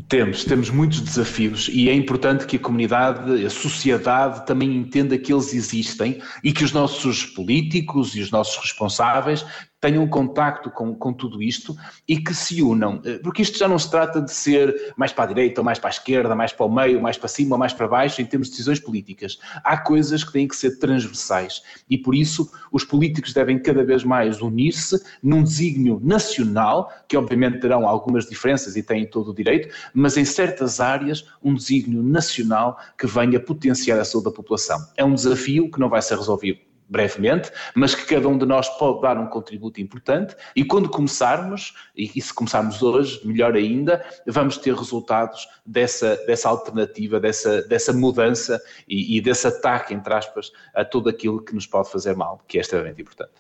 Temos, 0.09 0.45
temos 0.45 0.71
muitos 0.71 1.01
desafios 1.01 1.71
e 1.73 1.89
é 1.89 1.95
importante 1.95 2.47
que 2.47 2.57
a 2.57 2.61
comunidade, 2.61 3.47
a 3.47 3.51
sociedade 3.51 4.45
também 4.45 4.77
entenda 4.77 5.17
que 5.17 5.33
eles 5.33 5.55
existem 5.55 6.21
e 6.43 6.53
que 6.53 6.65
os 6.65 6.73
nossos 6.73 7.25
políticos 7.25 8.17
e 8.17 8.21
os 8.21 8.31
nossos 8.31 8.57
responsáveis 8.57 9.47
tenham 9.85 10.09
contacto 10.09 10.71
com, 10.71 10.95
com 10.95 11.13
tudo 11.13 11.43
isto 11.43 11.77
e 12.09 12.17
que 12.17 12.33
se 12.33 12.63
unam, 12.63 13.03
eh, 13.05 13.19
porque 13.19 13.43
isto 13.43 13.59
já 13.59 13.69
não 13.69 13.79
se 13.79 13.91
trata 13.91 14.19
de 14.19 14.33
ser 14.33 14.95
mais 14.97 15.13
para 15.13 15.25
a 15.25 15.27
direita 15.27 15.61
ou 15.61 15.65
mais 15.65 15.79
para 15.79 15.91
a 15.91 15.93
esquerda, 15.93 16.35
mais 16.35 16.55
para 16.55 16.65
o 16.65 16.75
meio, 16.75 17.03
mais 17.03 17.19
para 17.19 17.29
cima 17.29 17.55
ou 17.55 17.59
mais 17.59 17.75
para 17.75 17.87
baixo 17.87 18.23
em 18.23 18.25
termos 18.25 18.49
de 18.49 18.53
decisões 18.53 18.81
políticas. 18.81 19.39
Há 19.63 19.77
coisas 19.77 20.25
que 20.25 20.33
têm 20.33 20.49
que 20.49 20.57
ser 20.57 20.79
transversais 20.79 21.63
e 21.91 21.99
por 21.99 22.15
isso 22.15 22.51
os 22.73 22.83
políticos 22.83 23.35
devem 23.35 23.59
cada 23.59 23.85
vez 23.85 24.05
mais 24.05 24.41
unir-se 24.41 25.05
num 25.23 25.43
desígnio 25.43 26.01
nacional, 26.03 26.91
que 27.07 27.15
obviamente 27.15 27.61
terão 27.61 27.87
algumas 27.87 28.25
diferenças 28.25 28.77
e 28.77 28.83
têm 28.83 29.07
todo 29.07 29.33
o 29.33 29.35
direito, 29.35 29.69
mas 29.93 30.17
em 30.17 30.25
certas 30.25 30.81
áreas 30.81 31.27
um 31.43 31.55
desígnio 31.55 32.03
nacional 32.03 32.79
que 32.99 33.07
venha 33.07 33.39
potenciar 33.39 34.01
a 34.01 34.05
saúde 34.07 34.31
da 34.31 34.33
população. 34.33 34.79
É 34.97 35.05
um 35.05 35.13
desafio 35.13 35.71
que 35.71 35.79
não 35.79 35.91
vai 35.91 36.01
ser 36.01 36.17
resolvido 36.17 36.61
brevemente, 36.95 37.51
mas 37.75 37.93
que 37.93 38.07
cada 38.07 38.29
um 38.29 38.39
de 38.39 38.47
nós 38.47 38.69
pode 38.79 39.03
dar 39.03 39.19
um 39.19 39.27
contributo 39.27 39.81
importante 39.81 40.37
e 40.55 40.65
quando 40.65 40.89
começarmos, 40.89 41.75
e, 41.97 42.09
e 42.15 42.23
se 42.23 42.33
começarmos 42.33 42.81
hoje, 42.83 43.21
melhor 43.25 43.57
ainda, 43.57 44.05
vamos 44.29 44.57
ter 44.59 44.73
resultados 44.73 45.49
dessa, 45.67 46.17
dessa 46.25 46.49
alternativa, 46.49 47.19
dessa, 47.19 47.63
dessa 47.63 47.93
mudança 47.93 48.63
e, 48.89 49.17
e 49.17 49.21
desse 49.21 49.49
ataque, 49.49 49.93
entre 49.93 50.15
aspas, 50.15 50.53
a 50.73 50.85
tudo 50.85 51.09
aquilo 51.09 51.43
que 51.43 51.53
nos 51.53 51.67
pode 51.67 51.91
fazer 51.91 52.15
mal, 52.15 52.41
que 52.47 52.59
é 52.59 52.61
extremamente 52.61 53.03
importante. 53.03 53.33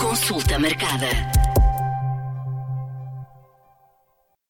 Consulta 0.00 0.56
marcada. 0.56 1.53